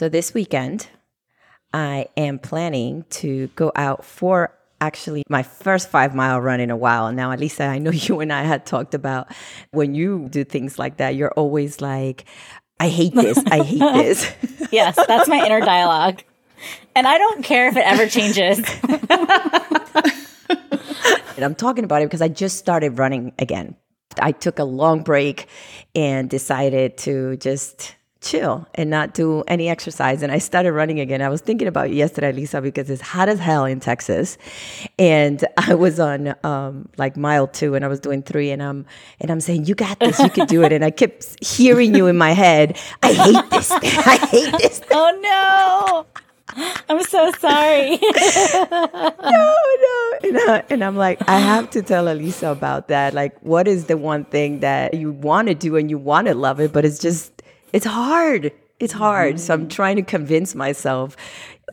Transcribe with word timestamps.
So 0.00 0.08
this 0.08 0.32
weekend, 0.32 0.88
I 1.74 2.06
am 2.16 2.38
planning 2.38 3.04
to 3.10 3.48
go 3.48 3.70
out 3.76 4.02
for 4.02 4.50
actually 4.80 5.24
my 5.28 5.42
first 5.42 5.90
five 5.90 6.14
mile 6.14 6.40
run 6.40 6.58
in 6.58 6.70
a 6.70 6.76
while. 6.76 7.12
Now, 7.12 7.36
Alisa, 7.36 7.68
I 7.68 7.76
know 7.76 7.90
you 8.08 8.20
and 8.20 8.32
I 8.32 8.44
had 8.44 8.64
talked 8.64 8.94
about 8.94 9.30
when 9.72 9.94
you 9.94 10.26
do 10.30 10.42
things 10.42 10.78
like 10.78 10.96
that, 10.96 11.16
you're 11.16 11.32
always 11.32 11.82
like, 11.82 12.24
I 12.80 12.88
hate 12.88 13.14
this. 13.14 13.36
I 13.50 13.62
hate 13.62 13.78
this. 13.92 14.32
yes, 14.72 14.96
that's 15.06 15.28
my 15.28 15.44
inner 15.44 15.60
dialogue. 15.60 16.22
And 16.96 17.06
I 17.06 17.18
don't 17.18 17.44
care 17.44 17.68
if 17.68 17.76
it 17.76 17.84
ever 17.84 18.06
changes. 18.06 18.58
and 21.36 21.44
I'm 21.44 21.54
talking 21.54 21.84
about 21.84 22.00
it 22.00 22.06
because 22.06 22.22
I 22.22 22.28
just 22.28 22.56
started 22.56 22.98
running 22.98 23.34
again. 23.38 23.76
I 24.18 24.32
took 24.32 24.60
a 24.60 24.64
long 24.64 25.02
break 25.02 25.46
and 25.94 26.30
decided 26.30 26.96
to 26.98 27.36
just 27.36 27.96
chill 28.20 28.66
and 28.74 28.90
not 28.90 29.14
do 29.14 29.42
any 29.48 29.68
exercise. 29.68 30.22
And 30.22 30.30
I 30.30 30.38
started 30.38 30.72
running 30.72 31.00
again. 31.00 31.22
I 31.22 31.28
was 31.28 31.40
thinking 31.40 31.66
about 31.66 31.90
yesterday, 31.90 32.32
Lisa, 32.32 32.60
because 32.60 32.90
it's 32.90 33.00
hot 33.00 33.28
as 33.28 33.38
hell 33.38 33.64
in 33.64 33.80
Texas. 33.80 34.36
And 34.98 35.44
I 35.56 35.74
was 35.74 35.98
on 35.98 36.34
um, 36.44 36.88
like 36.98 37.16
mile 37.16 37.46
two 37.46 37.74
and 37.74 37.84
I 37.84 37.88
was 37.88 38.00
doing 38.00 38.22
three 38.22 38.50
and 38.50 38.62
I'm 38.62 38.86
and 39.20 39.30
I'm 39.30 39.40
saying, 39.40 39.66
You 39.66 39.74
got 39.74 39.98
this, 40.00 40.18
you 40.18 40.30
can 40.30 40.46
do 40.46 40.62
it. 40.62 40.72
And 40.72 40.84
I 40.84 40.90
kept 40.90 41.44
hearing 41.44 41.94
you 41.94 42.06
in 42.06 42.16
my 42.16 42.32
head, 42.32 42.78
I 43.02 43.12
hate 43.12 43.50
this. 43.50 43.70
I 43.70 44.26
hate 44.26 44.52
this. 44.58 44.82
Oh 44.90 45.18
no. 45.22 46.06
I'm 46.88 47.02
so 47.04 47.30
sorry. 47.38 47.90
no, 48.70 49.14
no. 49.22 50.18
And, 50.22 50.36
uh, 50.36 50.62
and, 50.68 50.82
I'm 50.82 50.96
like, 50.96 51.20
I 51.28 51.38
have 51.38 51.70
to 51.70 51.82
tell 51.82 52.06
Alisa 52.06 52.50
about 52.50 52.88
that. 52.88 53.14
Like, 53.14 53.38
what 53.40 53.68
is 53.68 53.84
the 53.86 53.96
one 53.96 54.24
thing 54.24 54.60
that 54.60 54.94
you 54.94 55.12
want 55.12 55.46
to 55.46 55.54
do 55.54 55.76
and 55.76 55.88
you 55.88 55.96
want 55.98 56.26
to 56.26 56.34
love 56.34 56.58
it, 56.58 56.72
but 56.72 56.84
it's 56.84 56.98
just 56.98 57.39
it's 57.72 57.86
hard. 57.86 58.52
It's 58.78 58.92
hard. 58.92 59.34
Mm-hmm. 59.34 59.38
So 59.38 59.54
I'm 59.54 59.60
mm-hmm. 59.60 59.68
trying 59.68 59.96
to 59.96 60.02
convince 60.02 60.54
myself. 60.54 61.16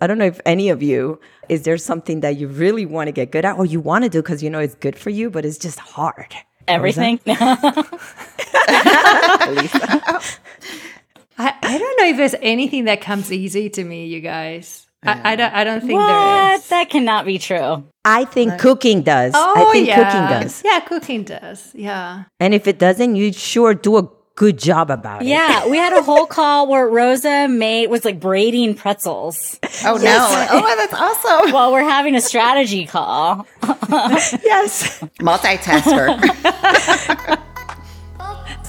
I 0.01 0.07
don't 0.07 0.17
know 0.17 0.25
if 0.25 0.39
any 0.45 0.69
of 0.69 0.83
you, 0.83 1.19
is 1.49 1.63
there 1.63 1.77
something 1.77 2.19
that 2.19 2.37
you 2.37 2.47
really 2.47 2.85
want 2.85 3.07
to 3.07 3.11
get 3.11 3.31
good 3.31 3.45
at 3.45 3.57
or 3.57 3.65
you 3.65 3.79
want 3.79 4.03
to 4.03 4.09
do 4.09 4.21
because 4.21 4.43
you 4.43 4.49
know 4.49 4.59
it's 4.59 4.75
good 4.75 4.97
for 4.97 5.09
you, 5.09 5.29
but 5.29 5.45
it's 5.45 5.57
just 5.57 5.79
hard? 5.79 6.35
Everything. 6.67 7.19
I, 11.39 11.53
I 11.61 11.77
don't 11.77 11.99
know 11.99 12.07
if 12.07 12.17
there's 12.17 12.35
anything 12.41 12.85
that 12.85 13.01
comes 13.01 13.31
easy 13.31 13.69
to 13.69 13.83
me, 13.83 14.07
you 14.07 14.19
guys. 14.19 14.87
I, 15.03 15.33
I, 15.33 15.35
don't. 15.35 15.53
I 15.53 15.63
don't 15.63 15.81
think 15.81 15.93
what? 15.93 16.07
there 16.07 16.55
is. 16.55 16.67
That 16.69 16.89
cannot 16.89 17.25
be 17.25 17.37
true. 17.37 17.87
I 18.03 18.25
think 18.25 18.59
cooking 18.59 19.03
does. 19.03 19.33
Oh, 19.35 19.53
I 19.55 19.71
think 19.71 19.87
yeah. 19.87 19.95
cooking 19.95 20.41
does. 20.41 20.63
Yeah, 20.65 20.79
cooking 20.81 21.23
does. 21.23 21.71
Yeah. 21.75 22.23
And 22.39 22.53
if 22.53 22.67
it 22.67 22.79
doesn't, 22.79 23.15
you 23.15 23.31
sure 23.31 23.73
do 23.75 23.97
a 23.97 24.09
good 24.37 24.57
job 24.57 24.89
about 24.89 25.23
it. 25.23 25.27
Yeah, 25.27 25.67
we 25.67 25.77
had 25.77 25.91
a 25.91 26.01
whole 26.01 26.27
call 26.37 26.67
where 26.69 26.87
Rosa 26.87 27.47
made 27.49 27.89
was 27.89 28.05
like 28.05 28.19
braiding 28.21 28.75
pretzels. 28.75 29.59
Oh 29.83 29.99
yes. 29.99 30.49
no! 30.51 30.59
Oh, 30.59 30.75
that's 30.77 30.93
awesome. 30.93 31.51
While 31.51 31.73
we're 31.73 31.81
having 31.81 32.15
a 32.15 32.21
strategy 32.21 32.85
call. 32.85 33.45
yes, 33.63 35.01
multitasker. 35.19 36.13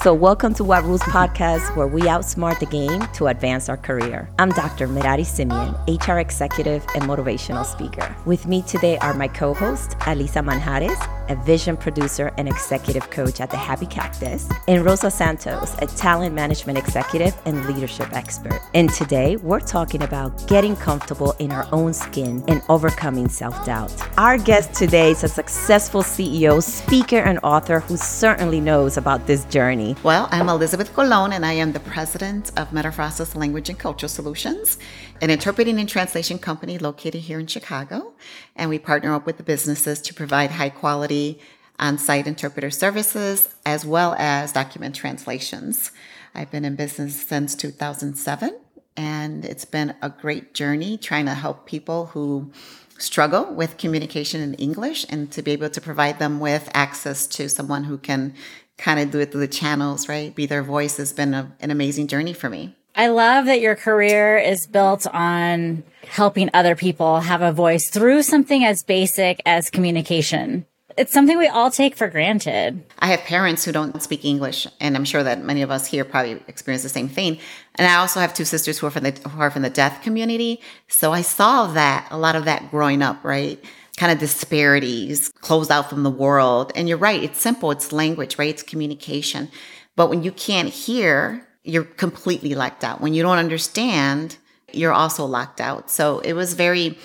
So, 0.01 0.13
welcome 0.13 0.53
to 0.53 0.63
What 0.63 0.85
Rules 0.85 1.01
Podcast, 1.01 1.75
where 1.75 1.85
we 1.85 2.03
outsmart 2.03 2.59
the 2.59 2.65
game 2.67 3.01
to 3.15 3.27
advance 3.27 3.67
our 3.67 3.75
career. 3.75 4.29
I'm 4.39 4.47
Dr. 4.51 4.87
Merari 4.87 5.25
Simeon, 5.25 5.75
HR 5.89 6.19
executive 6.19 6.85
and 6.95 7.03
motivational 7.03 7.65
speaker. 7.65 8.15
With 8.25 8.47
me 8.47 8.61
today 8.61 8.97
are 8.99 9.13
my 9.13 9.27
co 9.27 9.53
host, 9.53 9.97
Alisa 9.99 10.41
Manjares, 10.41 10.97
a 11.29 11.35
vision 11.35 11.77
producer 11.77 12.33
and 12.37 12.47
executive 12.47 13.09
coach 13.09 13.39
at 13.39 13.49
the 13.49 13.57
Happy 13.57 13.85
Cactus, 13.85 14.49
and 14.67 14.83
Rosa 14.83 15.09
Santos, 15.09 15.75
a 15.79 15.87
talent 15.87 16.35
management 16.35 16.77
executive 16.77 17.37
and 17.45 17.65
leadership 17.65 18.11
expert. 18.13 18.59
And 18.73 18.89
today, 18.89 19.37
we're 19.37 19.59
talking 19.59 20.03
about 20.03 20.47
getting 20.47 20.75
comfortable 20.75 21.33
in 21.39 21.51
our 21.51 21.67
own 21.71 21.93
skin 21.93 22.43
and 22.47 22.61
overcoming 22.69 23.29
self 23.29 23.65
doubt. 23.65 23.93
Our 24.17 24.37
guest 24.37 24.73
today 24.73 25.11
is 25.11 25.23
a 25.23 25.27
successful 25.27 26.01
CEO, 26.03 26.61
speaker, 26.61 27.19
and 27.19 27.39
author 27.43 27.79
who 27.79 27.97
certainly 27.97 28.59
knows 28.59 28.97
about 28.97 29.27
this 29.27 29.45
journey. 29.45 29.95
Well, 30.03 30.27
I'm 30.31 30.49
Elizabeth 30.49 30.93
Colon, 30.93 31.33
and 31.33 31.45
I 31.45 31.53
am 31.53 31.71
the 31.71 31.79
president 31.79 32.51
of 32.57 32.69
Metaphrasis 32.71 33.35
Language 33.35 33.69
and 33.69 33.77
Cultural 33.77 34.09
Solutions, 34.09 34.77
an 35.21 35.29
interpreting 35.29 35.79
and 35.79 35.89
translation 35.89 36.39
company 36.39 36.77
located 36.77 37.21
here 37.21 37.39
in 37.39 37.47
Chicago. 37.47 38.13
And 38.55 38.69
we 38.69 38.79
partner 38.79 39.13
up 39.13 39.25
with 39.25 39.37
the 39.37 39.43
businesses 39.43 40.01
to 40.01 40.13
provide 40.13 40.51
high 40.51 40.69
quality 40.69 41.39
on 41.77 41.97
site 41.97 42.27
interpreter 42.27 42.69
services 42.69 43.55
as 43.65 43.85
well 43.85 44.15
as 44.17 44.51
document 44.51 44.95
translations. 44.95 45.91
I've 46.35 46.51
been 46.51 46.65
in 46.65 46.75
business 46.75 47.19
since 47.21 47.55
2007, 47.55 48.57
and 48.95 49.45
it's 49.45 49.65
been 49.65 49.95
a 50.01 50.09
great 50.09 50.53
journey 50.53 50.97
trying 50.97 51.25
to 51.25 51.33
help 51.33 51.65
people 51.65 52.07
who 52.07 52.51
struggle 52.97 53.53
with 53.53 53.77
communication 53.77 54.41
in 54.41 54.53
English 54.55 55.05
and 55.09 55.31
to 55.31 55.41
be 55.41 55.51
able 55.51 55.69
to 55.69 55.81
provide 55.81 56.19
them 56.19 56.39
with 56.39 56.69
access 56.73 57.25
to 57.27 57.49
someone 57.49 57.85
who 57.85 57.97
can 57.97 58.33
kind 58.77 58.99
of 58.99 59.11
do 59.11 59.19
it 59.19 59.31
through 59.31 59.41
the 59.41 59.47
channels, 59.47 60.07
right? 60.07 60.35
Be 60.35 60.45
their 60.45 60.63
voice 60.63 60.97
has 60.97 61.13
been 61.13 61.33
a, 61.33 61.51
an 61.59 61.71
amazing 61.71 62.07
journey 62.07 62.33
for 62.33 62.49
me. 62.49 62.75
I 62.99 63.07
love 63.07 63.45
that 63.45 63.61
your 63.61 63.77
career 63.77 64.37
is 64.37 64.67
built 64.67 65.07
on 65.07 65.83
helping 66.05 66.49
other 66.53 66.75
people 66.75 67.21
have 67.21 67.41
a 67.41 67.53
voice 67.53 67.89
through 67.89 68.23
something 68.23 68.65
as 68.65 68.83
basic 68.83 69.41
as 69.45 69.69
communication. 69.69 70.65
It's 70.97 71.13
something 71.13 71.37
we 71.37 71.47
all 71.47 71.71
take 71.71 71.95
for 71.95 72.09
granted. 72.09 72.83
I 72.99 73.07
have 73.07 73.21
parents 73.21 73.63
who 73.63 73.71
don't 73.71 74.03
speak 74.03 74.25
English, 74.25 74.67
and 74.81 74.97
I'm 74.97 75.05
sure 75.05 75.23
that 75.23 75.41
many 75.41 75.61
of 75.61 75.71
us 75.71 75.87
here 75.87 76.03
probably 76.03 76.43
experience 76.49 76.83
the 76.83 76.89
same 76.89 77.07
thing. 77.07 77.39
And 77.75 77.87
I 77.87 77.95
also 77.95 78.19
have 78.19 78.33
two 78.33 78.43
sisters 78.43 78.77
who 78.77 78.87
are 78.87 78.91
from 78.91 79.05
the 79.05 79.11
who 79.29 79.39
are 79.39 79.49
from 79.49 79.61
the 79.61 79.69
deaf 79.69 80.03
community, 80.03 80.59
so 80.89 81.13
I 81.13 81.21
saw 81.21 81.67
that 81.67 82.05
a 82.11 82.17
lot 82.17 82.35
of 82.35 82.43
that 82.45 82.69
growing 82.69 83.01
up, 83.01 83.23
right? 83.23 83.63
kind 83.95 84.13
of 84.13 84.19
disparities, 84.19 85.29
closed 85.41 85.69
out 85.69 85.89
from 85.89 86.03
the 86.03 86.09
world. 86.09 86.71
And 86.73 86.87
you're 86.87 86.97
right, 86.97 87.21
it's 87.21 87.41
simple, 87.41 87.69
it's 87.69 87.91
language, 87.91 88.37
right? 88.37 88.47
It's 88.47 88.63
communication. 88.63 89.49
But 89.97 90.09
when 90.09 90.23
you 90.23 90.31
can't 90.31 90.69
hear, 90.69 91.45
you're 91.69 91.83
completely 91.83 92.55
locked 92.55 92.83
out. 92.83 93.01
When 93.01 93.13
you 93.13 93.23
don't 93.23 93.37
understand, 93.37 94.37
you're 94.71 94.93
also 94.93 95.25
locked 95.25 95.61
out. 95.61 95.89
So 95.89 96.19
it 96.19 96.33
was 96.33 96.53
very 96.53 96.97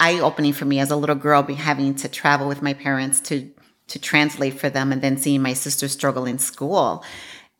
eye 0.00 0.18
opening 0.20 0.52
for 0.52 0.64
me 0.64 0.78
as 0.80 0.90
a 0.90 0.96
little 0.96 1.16
girl, 1.16 1.42
having 1.42 1.94
to 1.96 2.08
travel 2.08 2.48
with 2.48 2.62
my 2.62 2.74
parents 2.74 3.20
to 3.22 3.50
to 3.88 3.98
translate 3.98 4.60
for 4.60 4.68
them, 4.68 4.92
and 4.92 5.00
then 5.00 5.16
seeing 5.16 5.40
my 5.40 5.54
sister 5.54 5.88
struggle 5.88 6.26
in 6.26 6.38
school. 6.38 7.02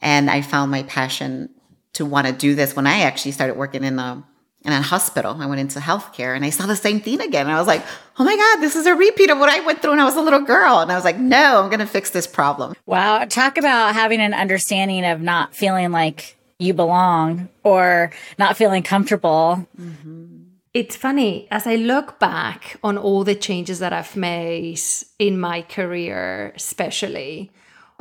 And 0.03 0.31
I 0.31 0.43
found 0.43 0.71
my 0.71 0.83
passion 0.83 1.49
to 1.95 2.05
want 2.05 2.27
to 2.27 2.33
do 2.35 2.55
this 2.55 2.77
when 2.77 2.87
I 2.87 3.01
actually 3.01 3.33
started 3.33 3.57
working 3.57 3.83
in 3.83 3.99
a 3.99 4.23
in 4.65 4.73
a 4.73 4.83
hospital. 4.83 5.37
I 5.41 5.47
went 5.47 5.61
into 5.61 5.79
healthcare 5.79 6.35
and 6.35 6.45
I 6.45 6.51
saw 6.51 6.67
the 6.67 6.77
same 6.77 7.01
thing 7.01 7.21
again. 7.21 7.47
And 7.47 7.55
I 7.55 7.59
was 7.59 7.67
like, 7.67 7.85
oh 8.19 8.25
my 8.25 8.37
God, 8.37 8.61
this 8.61 8.77
is 8.77 8.87
a 8.87 8.95
repeat 8.95 9.31
of 9.31 9.39
what 9.39 9.49
I 9.49 9.65
went 9.65 9.81
through 9.81 9.93
when 9.93 10.01
I 10.01 10.05
was 10.05 10.17
a 10.17 10.21
little 10.21 10.41
girl. 10.41 10.81
And 10.81 10.91
I 10.91 10.97
was 10.97 11.05
like, 11.05 11.19
no, 11.19 11.63
I'm 11.63 11.69
going 11.69 11.79
to 11.81 11.87
fix 11.87 12.11
this 12.11 12.27
problem. 12.27 12.75
Wow. 12.85 13.25
Talk 13.25 13.57
about 13.57 13.95
having 13.95 14.21
an 14.21 14.35
understanding 14.35 15.05
of 15.05 15.21
not 15.21 15.55
feeling 15.55 15.93
like 15.93 16.37
you 16.59 16.75
belong 16.75 17.49
or 17.63 18.11
not 18.39 18.57
feeling 18.57 18.83
comfortable. 18.83 19.67
Mm-hmm. 19.81 20.37
It's 20.75 20.97
funny, 20.97 21.49
as 21.51 21.67
I 21.67 21.77
look 21.77 22.19
back 22.19 22.77
on 22.83 22.99
all 22.99 23.25
the 23.25 23.35
changes 23.35 23.79
that 23.79 23.93
I've 23.93 24.17
made 24.17 24.81
in 25.19 25.41
my 25.41 25.63
career, 25.63 26.53
especially 26.55 27.51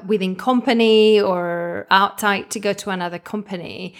within 0.06 0.36
company 0.36 1.20
or 1.20 1.88
outside 1.90 2.52
to 2.52 2.60
go 2.60 2.74
to 2.74 2.90
another 2.90 3.20
company, 3.20 3.96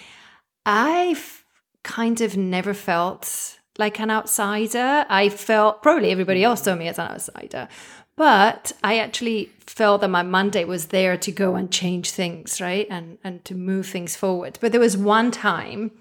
I've 0.66 1.46
kind 1.84 2.20
of 2.22 2.36
never 2.36 2.74
felt 2.74 3.60
like 3.78 4.00
an 4.00 4.12
outsider. 4.12 5.06
I 5.10 5.30
felt 5.30 5.82
probably 5.82 6.12
everybody 6.12 6.44
else 6.44 6.64
saw 6.64 6.76
me 6.76 6.88
as 6.88 7.00
an 7.00 7.08
outsider, 7.08 7.70
but 8.18 8.74
I 8.84 8.98
actually 8.98 9.52
felt 9.60 10.02
that 10.02 10.10
my 10.10 10.24
mandate 10.24 10.68
was 10.68 10.88
there 10.88 11.16
to 11.18 11.32
go 11.32 11.56
and 11.56 11.72
change 11.72 12.12
things, 12.12 12.60
right? 12.60 12.88
And 12.90 13.18
and 13.24 13.46
to 13.46 13.56
move 13.56 13.88
things 13.88 14.18
forward. 14.18 14.58
But 14.60 14.74
there 14.74 14.82
was 14.82 14.98
one 14.98 15.32
time, 15.32 15.92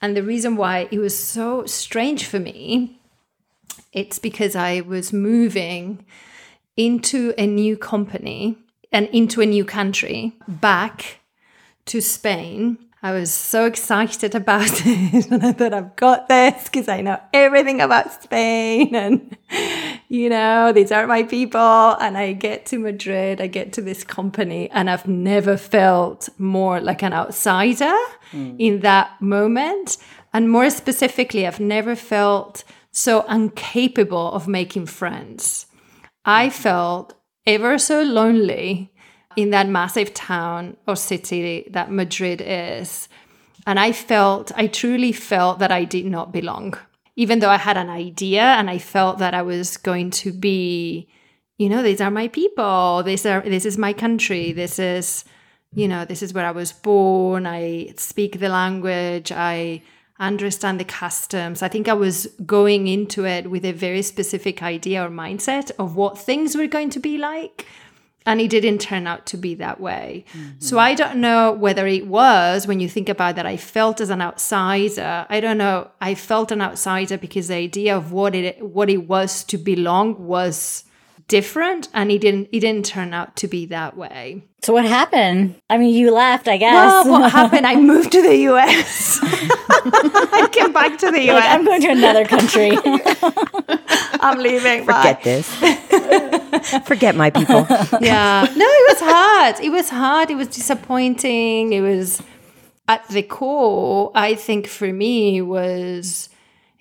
and 0.00 0.16
the 0.16 0.24
reason 0.24 0.56
why 0.56 0.88
it 0.90 0.98
was 0.98 1.16
so 1.16 1.64
strange 1.66 2.26
for 2.26 2.40
me, 2.40 2.98
it's 3.92 4.18
because 4.18 4.56
I 4.56 4.80
was 4.80 5.12
moving 5.12 6.04
into 6.76 7.34
a 7.38 7.46
new 7.46 7.76
company 7.76 8.56
and 8.90 9.06
into 9.08 9.40
a 9.40 9.46
new 9.46 9.64
country 9.64 10.32
back 10.48 11.20
to 11.84 12.00
Spain 12.00 12.78
I 13.04 13.10
was 13.10 13.32
so 13.32 13.66
excited 13.66 14.36
about 14.36 14.70
it. 14.86 15.26
and 15.30 15.44
I 15.44 15.52
thought, 15.52 15.74
I've 15.74 15.96
got 15.96 16.28
this 16.28 16.64
because 16.64 16.88
I 16.88 17.00
know 17.00 17.20
everything 17.32 17.80
about 17.80 18.22
Spain. 18.22 18.94
And, 18.94 19.36
you 20.12 20.28
know, 20.28 20.72
these 20.72 20.92
aren't 20.92 21.08
my 21.08 21.22
people. 21.22 21.96
And 21.98 22.18
I 22.18 22.34
get 22.34 22.66
to 22.66 22.78
Madrid, 22.78 23.40
I 23.40 23.46
get 23.46 23.72
to 23.72 23.80
this 23.80 24.04
company, 24.04 24.68
and 24.70 24.90
I've 24.90 25.08
never 25.08 25.56
felt 25.56 26.28
more 26.36 26.82
like 26.82 27.02
an 27.02 27.14
outsider 27.14 27.96
mm. 28.30 28.54
in 28.58 28.80
that 28.80 29.22
moment. 29.22 29.96
And 30.34 30.50
more 30.50 30.68
specifically, 30.68 31.46
I've 31.46 31.60
never 31.60 31.96
felt 31.96 32.62
so 32.90 33.22
incapable 33.22 34.32
of 34.32 34.46
making 34.46 34.84
friends. 34.84 35.64
I 36.26 36.50
felt 36.50 37.14
ever 37.46 37.78
so 37.78 38.02
lonely 38.02 38.92
in 39.34 39.48
that 39.50 39.66
massive 39.66 40.12
town 40.12 40.76
or 40.86 40.94
city 40.94 41.66
that 41.70 41.90
Madrid 41.90 42.42
is, 42.44 43.08
And 43.66 43.78
I 43.78 43.92
felt, 43.92 44.52
I 44.56 44.66
truly 44.66 45.12
felt 45.12 45.60
that 45.60 45.72
I 45.72 45.84
did 45.84 46.06
not 46.06 46.32
belong. 46.32 46.74
Even 47.16 47.40
though 47.40 47.50
I 47.50 47.58
had 47.58 47.76
an 47.76 47.90
idea 47.90 48.42
and 48.42 48.70
I 48.70 48.78
felt 48.78 49.18
that 49.18 49.34
I 49.34 49.42
was 49.42 49.76
going 49.76 50.10
to 50.22 50.32
be, 50.32 51.08
you 51.58 51.68
know, 51.68 51.82
these 51.82 52.00
are 52.00 52.10
my 52.10 52.28
people, 52.28 53.02
this 53.02 53.26
are 53.26 53.42
this 53.42 53.66
is 53.66 53.76
my 53.76 53.92
country, 53.92 54.52
this 54.52 54.78
is, 54.78 55.24
you 55.74 55.88
know, 55.88 56.04
this 56.04 56.22
is 56.22 56.32
where 56.32 56.46
I 56.46 56.52
was 56.52 56.72
born, 56.72 57.46
I 57.46 57.92
speak 57.96 58.40
the 58.40 58.48
language, 58.48 59.30
I 59.30 59.82
understand 60.18 60.78
the 60.78 60.84
customs. 60.84 61.62
I 61.62 61.68
think 61.68 61.88
I 61.88 61.94
was 61.94 62.26
going 62.46 62.86
into 62.86 63.26
it 63.26 63.50
with 63.50 63.64
a 63.64 63.72
very 63.72 64.02
specific 64.02 64.62
idea 64.62 65.04
or 65.04 65.10
mindset 65.10 65.70
of 65.78 65.96
what 65.96 66.16
things 66.16 66.56
were 66.56 66.68
going 66.68 66.90
to 66.90 67.00
be 67.00 67.18
like. 67.18 67.66
And 68.24 68.40
it 68.40 68.48
didn't 68.48 68.78
turn 68.78 69.06
out 69.06 69.26
to 69.26 69.36
be 69.36 69.54
that 69.56 69.80
way. 69.80 70.24
Mm-hmm. 70.32 70.60
So 70.60 70.78
I 70.78 70.94
don't 70.94 71.20
know 71.20 71.52
whether 71.52 71.86
it 71.86 72.06
was, 72.06 72.66
when 72.66 72.80
you 72.80 72.88
think 72.88 73.08
about 73.08 73.36
that, 73.36 73.46
I 73.46 73.56
felt 73.56 74.00
as 74.00 74.10
an 74.10 74.22
outsider. 74.22 75.26
I 75.28 75.40
don't 75.40 75.58
know. 75.58 75.90
I 76.00 76.14
felt 76.14 76.52
an 76.52 76.62
outsider 76.62 77.18
because 77.18 77.48
the 77.48 77.56
idea 77.56 77.96
of 77.96 78.12
what 78.12 78.34
it 78.34 78.62
what 78.62 78.88
it 78.90 79.08
was 79.08 79.44
to 79.44 79.58
belong 79.58 80.26
was 80.26 80.84
different 81.28 81.88
and 81.94 82.10
it 82.10 82.20
didn't 82.20 82.48
it 82.52 82.60
didn't 82.60 82.86
turn 82.86 83.14
out 83.14 83.36
to 83.36 83.48
be 83.48 83.66
that 83.66 83.96
way. 83.96 84.44
So 84.62 84.72
what 84.72 84.84
happened? 84.84 85.56
I 85.68 85.78
mean, 85.78 85.94
you 85.94 86.12
left, 86.12 86.46
I 86.46 86.56
guess. 86.56 86.74
Well, 86.74 87.08
what 87.20 87.32
happened? 87.40 87.66
I 87.66 87.76
moved 87.76 88.12
to 88.12 88.22
the 88.22 88.36
US. 88.48 89.18
I 89.22 90.48
came 90.52 90.72
back 90.72 90.98
to 90.98 91.10
the 91.10 91.20
US. 91.30 91.34
Like, 91.34 91.50
I'm 91.50 91.64
going 91.64 91.80
to 91.82 91.88
another 91.88 92.24
country. 92.24 92.78
I'm 94.20 94.38
leaving. 94.38 94.84
Forget 94.84 95.18
Bye. 95.18 95.22
this. 95.24 96.86
Forget 96.86 97.16
my 97.16 97.30
people. 97.30 97.66
Yeah. 98.00 98.46
No, 98.54 98.66
it 98.68 98.92
was 98.92 99.00
hard. 99.00 99.60
It 99.60 99.70
was 99.70 99.88
hard. 99.88 100.30
It 100.30 100.36
was 100.36 100.48
disappointing. 100.48 101.72
It 101.72 101.80
was 101.80 102.22
at 102.88 103.08
the 103.08 103.22
core, 103.22 104.10
I 104.14 104.34
think 104.34 104.66
for 104.66 104.92
me 104.92 105.40
was 105.40 106.28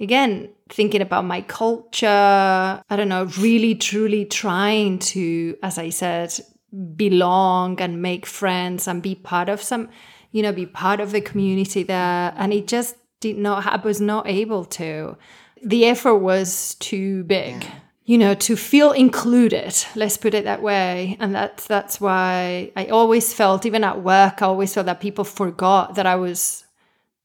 again 0.01 0.49
thinking 0.69 1.01
about 1.01 1.25
my 1.25 1.41
culture. 1.41 2.07
I 2.07 2.95
don't 2.95 3.09
know, 3.09 3.25
really 3.39 3.75
truly 3.75 4.25
trying 4.25 4.99
to, 4.99 5.57
as 5.61 5.77
I 5.77 5.89
said, 5.89 6.33
belong 6.95 7.79
and 7.81 8.01
make 8.01 8.25
friends 8.25 8.87
and 8.87 9.01
be 9.03 9.15
part 9.15 9.49
of 9.49 9.61
some, 9.61 9.89
you 10.31 10.41
know, 10.41 10.51
be 10.51 10.65
part 10.65 10.99
of 10.99 11.11
the 11.11 11.21
community 11.21 11.83
there. 11.83 12.33
And 12.35 12.53
it 12.53 12.67
just 12.67 12.95
did 13.19 13.37
not, 13.37 13.65
I 13.65 13.77
was 13.85 14.01
not 14.01 14.27
able 14.27 14.65
to. 14.65 15.17
The 15.63 15.85
effort 15.85 16.17
was 16.17 16.75
too 16.75 17.23
big. 17.25 17.63
Yeah. 17.63 17.71
You 18.03 18.17
know, 18.17 18.33
to 18.33 18.55
feel 18.55 18.91
included, 18.91 19.75
let's 19.95 20.17
put 20.17 20.33
it 20.33 20.45
that 20.45 20.61
way. 20.61 21.15
And 21.19 21.35
that's 21.35 21.67
that's 21.67 22.01
why 22.01 22.71
I 22.75 22.87
always 22.87 23.33
felt, 23.33 23.65
even 23.65 23.83
at 23.83 24.01
work, 24.01 24.41
I 24.41 24.47
always 24.47 24.73
felt 24.73 24.87
that 24.87 24.99
people 24.99 25.23
forgot 25.23 25.95
that 25.95 26.05
I 26.07 26.15
was 26.15 26.65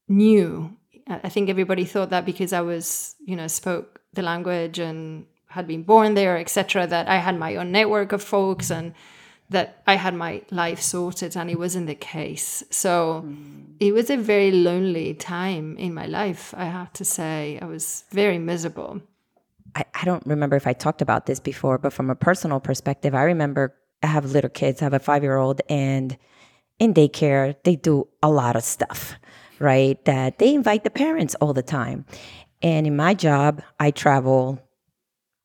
new 0.07 0.76
I 1.09 1.29
think 1.29 1.49
everybody 1.49 1.85
thought 1.85 2.09
that 2.09 2.25
because 2.25 2.53
I 2.53 2.61
was, 2.61 3.15
you 3.25 3.35
know, 3.35 3.47
spoke 3.47 4.01
the 4.13 4.21
language 4.21 4.79
and 4.79 5.25
had 5.47 5.67
been 5.67 5.83
born 5.83 6.13
there, 6.13 6.37
etc., 6.37 6.85
that 6.87 7.07
I 7.07 7.17
had 7.17 7.37
my 7.37 7.55
own 7.55 7.71
network 7.71 8.11
of 8.11 8.21
folks 8.21 8.69
and 8.69 8.93
that 9.49 9.81
I 9.87 9.95
had 9.95 10.13
my 10.13 10.41
life 10.51 10.81
sorted, 10.81 11.37
and 11.37 11.49
it 11.49 11.57
wasn't 11.57 11.87
the 11.87 11.95
case. 11.95 12.63
So 12.69 13.23
mm. 13.25 13.75
it 13.79 13.93
was 13.93 14.09
a 14.09 14.17
very 14.17 14.51
lonely 14.51 15.13
time 15.13 15.77
in 15.77 15.93
my 15.93 16.05
life. 16.05 16.53
I 16.57 16.65
have 16.65 16.91
to 16.93 17.05
say, 17.05 17.57
I 17.61 17.65
was 17.65 18.03
very 18.11 18.39
miserable. 18.39 19.01
I, 19.73 19.85
I 19.93 20.03
don't 20.03 20.25
remember 20.25 20.57
if 20.57 20.67
I 20.67 20.73
talked 20.73 21.01
about 21.01 21.27
this 21.27 21.39
before, 21.39 21.77
but 21.77 21.93
from 21.93 22.09
a 22.09 22.15
personal 22.15 22.59
perspective, 22.59 23.15
I 23.15 23.23
remember 23.23 23.73
I 24.03 24.07
have 24.07 24.25
little 24.25 24.49
kids. 24.49 24.81
I 24.81 24.85
have 24.85 24.93
a 24.93 24.99
five 24.99 25.23
year 25.23 25.37
old, 25.37 25.61
and 25.69 26.17
in 26.77 26.93
daycare, 26.93 27.55
they 27.63 27.77
do 27.77 28.07
a 28.21 28.29
lot 28.29 28.57
of 28.57 28.63
stuff 28.63 29.15
right? 29.59 30.03
That 30.05 30.39
they 30.39 30.53
invite 30.53 30.83
the 30.83 30.89
parents 30.89 31.35
all 31.35 31.53
the 31.53 31.63
time. 31.63 32.05
And 32.61 32.87
in 32.87 32.95
my 32.95 33.13
job, 33.13 33.61
I 33.79 33.91
travel 33.91 34.59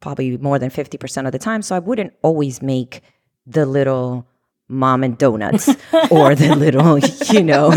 probably 0.00 0.36
more 0.38 0.58
than 0.58 0.70
50% 0.70 1.26
of 1.26 1.32
the 1.32 1.38
time. 1.38 1.62
So 1.62 1.76
I 1.76 1.78
wouldn't 1.78 2.12
always 2.22 2.62
make 2.62 3.02
the 3.46 3.66
little 3.66 4.26
mom 4.68 5.04
and 5.04 5.16
donuts 5.16 5.68
or 6.10 6.34
the 6.34 6.54
little, 6.54 6.98
you 7.32 7.42
know, 7.42 7.70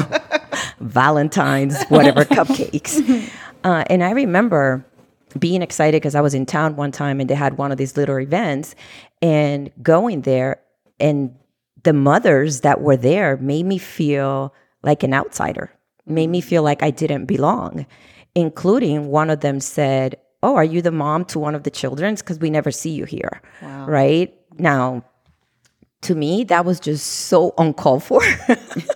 Valentine's, 0.79 1.81
whatever 1.85 2.25
cupcakes. 2.25 3.31
Uh, 3.63 3.83
and 3.89 4.03
I 4.03 4.11
remember 4.11 4.85
being 5.37 5.61
excited 5.61 6.01
because 6.01 6.15
I 6.15 6.21
was 6.21 6.33
in 6.33 6.45
town 6.45 6.75
one 6.75 6.91
time 6.91 7.19
and 7.19 7.29
they 7.29 7.35
had 7.35 7.57
one 7.57 7.71
of 7.71 7.77
these 7.77 7.97
little 7.97 8.19
events 8.19 8.75
and 9.21 9.71
going 9.81 10.21
there 10.21 10.61
and 10.99 11.35
the 11.83 11.93
mothers 11.93 12.61
that 12.61 12.81
were 12.81 12.97
there 12.97 13.37
made 13.37 13.65
me 13.65 13.77
feel 13.77 14.53
like 14.81 15.03
an 15.03 15.13
outsider 15.13 15.71
made 16.05 16.27
me 16.27 16.41
feel 16.41 16.63
like 16.63 16.83
I 16.83 16.91
didn't 16.91 17.25
belong, 17.25 17.85
including 18.33 19.07
one 19.07 19.29
of 19.29 19.41
them 19.41 19.59
said, 19.59 20.17
Oh, 20.43 20.55
are 20.55 20.63
you 20.63 20.81
the 20.81 20.91
mom 20.91 21.25
to 21.25 21.39
one 21.39 21.55
of 21.55 21.63
the 21.63 21.71
children's? 21.71 22.21
Because 22.21 22.39
we 22.39 22.51
never 22.51 22.69
see 22.69 22.91
you 22.91 23.05
here. 23.05 23.41
Wow. 23.61 23.87
Right? 23.87 24.33
Now, 24.59 25.03
to 26.01 26.15
me, 26.15 26.43
that 26.45 26.65
was 26.65 26.79
just 26.79 27.05
so 27.05 27.53
uncalled 27.57 28.03
for. 28.03 28.21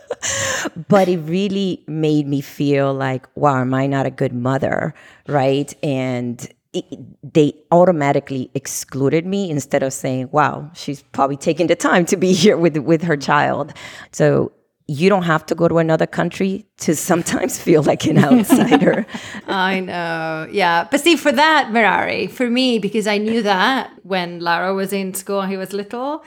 but 0.88 1.08
it 1.08 1.18
really 1.20 1.84
made 1.88 2.28
me 2.28 2.42
feel 2.42 2.94
like, 2.94 3.28
wow, 3.36 3.62
am 3.62 3.74
I 3.74 3.88
not 3.88 4.06
a 4.06 4.12
good 4.12 4.34
mother? 4.34 4.94
Right. 5.28 5.74
And 5.84 6.48
it, 6.74 6.86
they 7.34 7.54
automatically 7.72 8.52
excluded 8.54 9.26
me 9.26 9.50
instead 9.50 9.82
of 9.82 9.92
saying, 9.92 10.30
wow, 10.32 10.70
she's 10.76 11.02
probably 11.02 11.38
taking 11.38 11.68
the 11.68 11.76
time 11.76 12.06
to 12.06 12.18
be 12.18 12.34
here 12.34 12.58
with, 12.58 12.78
with 12.78 13.02
her 13.04 13.18
child. 13.18 13.74
So 14.12 14.52
you 14.90 15.08
don't 15.08 15.24
have 15.24 15.46
to 15.46 15.54
go 15.54 15.68
to 15.68 15.78
another 15.78 16.08
country 16.08 16.66
to 16.78 16.96
sometimes 16.96 17.60
feel 17.66 17.84
like 17.84 18.06
an 18.08 18.18
outsider. 18.26 19.06
I 19.48 19.82
know. 19.82 20.48
Yeah. 20.52 20.88
But 20.90 21.02
see, 21.02 21.16
for 21.16 21.32
that, 21.32 21.70
Mirari, 21.72 22.30
for 22.30 22.50
me, 22.50 22.80
because 22.80 23.06
I 23.06 23.20
knew 23.20 23.44
that 23.44 23.92
when 24.02 24.40
Lara 24.40 24.74
was 24.74 24.92
in 24.92 25.14
school 25.14 25.42
and 25.42 25.52
he 25.52 25.58
was 25.58 25.74
little, 25.74 26.24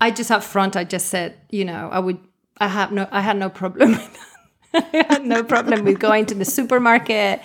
I 0.00 0.12
just 0.12 0.30
up 0.30 0.44
front, 0.44 0.76
I 0.76 0.84
just 0.84 1.06
said, 1.08 1.40
you 1.50 1.64
know, 1.64 1.88
I 1.90 1.98
would, 1.98 2.20
I 2.58 2.68
have 2.68 2.92
no, 2.92 3.08
I 3.10 3.20
had 3.20 3.36
no 3.36 3.50
problem 3.50 3.98
I 4.74 5.04
had 5.08 5.24
no 5.24 5.42
problem 5.42 5.84
with 5.84 5.98
going 5.98 6.26
to 6.26 6.34
the 6.34 6.44
supermarket, 6.44 7.40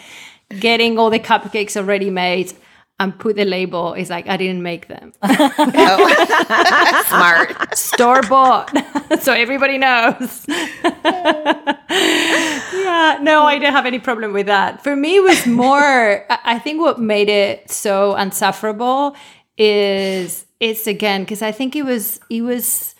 getting 0.59 0.99
all 0.99 1.09
the 1.09 1.19
cupcakes 1.19 1.75
already 1.77 2.09
made 2.09 2.53
and 3.03 3.19
put 3.19 3.35
the 3.35 3.45
label 3.45 3.93
is 3.93 4.09
like 4.09 4.27
I 4.27 4.37
didn't 4.37 4.63
make 4.63 4.87
them. 4.87 5.13
oh. 5.21 7.03
Smart. 7.07 7.77
Store 7.77 8.21
bought. 8.23 8.71
so 9.21 9.33
everybody 9.33 9.77
knows. 9.77 10.45
yeah, 10.47 11.73
no, 13.21 13.43
I 13.43 13.59
didn't 13.59 13.73
have 13.73 13.85
any 13.85 13.99
problem 13.99 14.33
with 14.33 14.47
that. 14.47 14.83
For 14.83 14.95
me 14.95 15.17
it 15.17 15.23
was 15.23 15.45
more 15.45 16.25
I 16.29 16.59
think 16.59 16.79
what 16.79 16.99
made 16.99 17.29
it 17.29 17.69
so 17.69 18.15
unsufferable 18.15 19.15
is 19.57 20.45
it's 20.59 20.87
again 20.87 21.23
because 21.23 21.41
I 21.41 21.51
think 21.51 21.75
it 21.75 21.83
was 21.83 22.19
it 22.29 22.41
was 22.41 22.95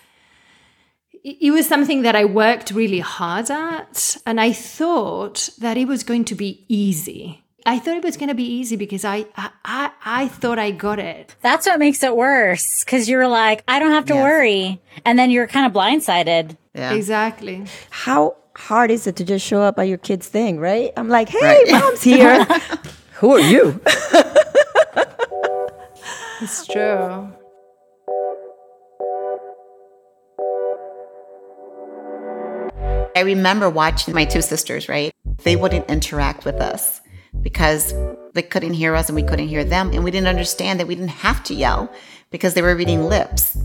it 1.24 1.52
was 1.52 1.66
something 1.66 2.02
that 2.02 2.18
I 2.18 2.26
worked 2.26 2.72
really 2.72 3.00
hard 3.00 3.50
at 3.50 4.18
and 4.26 4.42
I 4.42 4.52
thought 4.52 5.50
that 5.60 5.78
it 5.78 5.88
was 5.88 6.04
going 6.04 6.26
to 6.26 6.36
be 6.36 6.66
easy 6.68 7.43
I 7.66 7.80
thought 7.80 7.96
it 7.96 8.04
was 8.04 8.18
going 8.18 8.28
to 8.30 8.36
be 8.36 8.44
easy 8.44 8.76
because 8.76 9.06
I, 9.06 9.26
I, 9.36 9.92
I 10.04 10.28
thought 10.28 10.60
I 10.60 10.72
got 10.72 11.00
it. 11.00 11.36
That's 11.42 11.66
what 11.66 11.80
makes 11.80 12.04
it 12.04 12.16
worse. 12.16 12.84
Cause 12.84 13.08
you're 13.08 13.28
like, 13.28 13.64
I 13.68 13.80
don't 13.80 13.92
have 13.92 14.06
to 14.06 14.14
yes. 14.14 14.24
worry. 14.24 14.82
And 15.06 15.18
then 15.18 15.32
you're 15.32 15.48
kind 15.48 15.66
of 15.66 15.72
blindsided. 15.72 16.58
Yeah. 16.76 16.94
Exactly. 16.94 17.66
How 17.90 18.36
hard 18.56 18.92
is 18.92 19.08
it 19.08 19.16
to 19.18 19.24
just 19.24 19.46
show 19.46 19.62
up 19.62 19.80
at 19.80 19.84
your 19.84 19.98
kid's 19.98 20.28
thing, 20.28 20.60
right? 20.60 20.92
I'm 20.98 21.08
like, 21.08 21.30
hey, 21.30 21.40
right. 21.42 21.72
mom's 21.72 22.04
here. 22.04 22.44
Who 23.16 23.32
are 23.32 23.40
you? 23.40 23.80
it's 26.42 26.68
true. 26.68 27.32
I 33.16 33.22
remember 33.22 33.70
watching 33.70 34.14
my 34.14 34.26
two 34.26 34.42
sisters, 34.42 34.90
right? 34.90 35.14
They 35.44 35.56
wouldn't 35.56 35.90
interact 35.90 36.44
with 36.46 36.56
us 36.56 37.00
because 37.42 37.94
they 38.34 38.42
couldn't 38.42 38.74
hear 38.74 38.96
us 38.96 39.10
and 39.10 39.16
we 39.16 39.24
couldn't 39.24 39.48
hear 39.48 39.64
them. 39.64 39.92
And 39.94 40.04
we 40.04 40.12
didn't 40.12 40.28
understand 40.28 40.80
that 40.80 40.88
we 40.88 40.96
didn't 40.96 41.10
have 41.10 41.44
to 41.46 41.54
yell 41.54 41.92
because 42.32 42.54
they 42.54 42.62
were 42.62 42.76
reading 42.76 43.04
lips. 43.04 43.58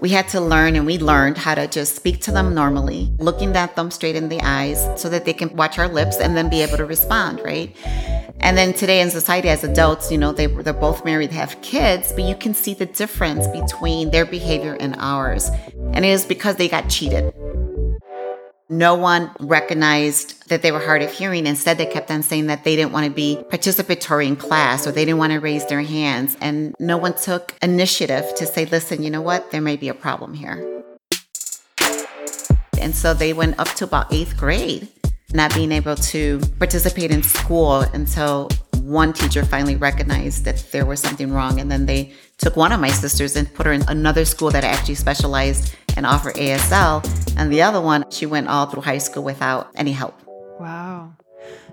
We 0.00 0.10
had 0.10 0.28
to 0.28 0.40
learn 0.40 0.76
and 0.76 0.86
we 0.86 0.98
learned 0.98 1.36
how 1.36 1.56
to 1.56 1.66
just 1.66 1.96
speak 1.96 2.20
to 2.22 2.30
them 2.30 2.54
normally, 2.54 3.12
looking 3.18 3.54
at 3.56 3.74
them 3.74 3.90
straight 3.90 4.16
in 4.16 4.28
the 4.28 4.40
eyes 4.42 4.88
so 4.96 5.08
that 5.08 5.24
they 5.24 5.32
can 5.32 5.54
watch 5.56 5.78
our 5.78 5.88
lips 5.88 6.16
and 6.18 6.36
then 6.36 6.48
be 6.48 6.62
able 6.62 6.76
to 6.76 6.86
respond, 6.86 7.40
right? 7.40 7.76
And 8.40 8.56
then 8.56 8.72
today 8.72 9.00
in 9.00 9.10
society 9.10 9.48
as 9.48 9.64
adults, 9.64 10.12
you 10.12 10.18
know, 10.18 10.32
they, 10.32 10.46
they're 10.46 10.72
both 10.72 11.04
married, 11.04 11.32
have 11.32 11.60
kids, 11.62 12.12
but 12.12 12.24
you 12.24 12.36
can 12.36 12.54
see 12.54 12.74
the 12.74 12.86
difference 12.86 13.48
between 13.48 14.10
their 14.10 14.24
behavior 14.24 14.76
and 14.78 14.94
ours. 14.98 15.50
And 15.92 16.04
it 16.04 16.08
is 16.08 16.24
because 16.24 16.56
they 16.56 16.68
got 16.68 16.88
cheated. 16.88 17.34
No 18.70 18.94
one 18.94 19.30
recognized 19.40 20.50
that 20.50 20.60
they 20.60 20.72
were 20.72 20.78
hard 20.78 21.00
of 21.00 21.10
hearing. 21.10 21.46
Instead, 21.46 21.78
they 21.78 21.86
kept 21.86 22.10
on 22.10 22.22
saying 22.22 22.48
that 22.48 22.64
they 22.64 22.76
didn't 22.76 22.92
want 22.92 23.06
to 23.06 23.10
be 23.10 23.38
participatory 23.48 24.26
in 24.26 24.36
class 24.36 24.86
or 24.86 24.92
they 24.92 25.06
didn't 25.06 25.16
want 25.16 25.32
to 25.32 25.40
raise 25.40 25.64
their 25.66 25.80
hands. 25.80 26.36
And 26.42 26.74
no 26.78 26.98
one 26.98 27.14
took 27.14 27.54
initiative 27.62 28.34
to 28.34 28.44
say, 28.44 28.66
listen, 28.66 29.02
you 29.02 29.08
know 29.08 29.22
what? 29.22 29.50
There 29.52 29.62
may 29.62 29.76
be 29.76 29.88
a 29.88 29.94
problem 29.94 30.34
here. 30.34 30.82
And 32.78 32.94
so 32.94 33.14
they 33.14 33.32
went 33.32 33.58
up 33.58 33.68
to 33.76 33.84
about 33.84 34.12
eighth 34.12 34.36
grade 34.36 34.88
not 35.32 35.54
being 35.54 35.72
able 35.72 35.96
to 35.96 36.38
participate 36.58 37.10
in 37.10 37.22
school 37.22 37.80
until 37.80 38.50
one 38.82 39.14
teacher 39.14 39.44
finally 39.44 39.76
recognized 39.76 40.44
that 40.44 40.62
there 40.72 40.84
was 40.84 41.00
something 41.00 41.32
wrong. 41.32 41.58
And 41.58 41.70
then 41.70 41.86
they 41.86 42.12
took 42.36 42.56
one 42.56 42.72
of 42.72 42.80
my 42.80 42.90
sisters 42.90 43.34
and 43.34 43.52
put 43.54 43.64
her 43.64 43.72
in 43.72 43.82
another 43.88 44.26
school 44.26 44.50
that 44.50 44.64
actually 44.64 44.94
specialized 44.94 45.74
and 45.98 46.06
offered 46.06 46.36
ASL. 46.36 47.04
And 47.36 47.52
the 47.52 47.60
other 47.62 47.80
one, 47.80 48.04
she 48.10 48.24
went 48.24 48.48
all 48.48 48.66
through 48.66 48.82
high 48.82 48.98
school 48.98 49.24
without 49.24 49.70
any 49.74 49.92
help. 49.92 50.14
Wow. 50.60 51.12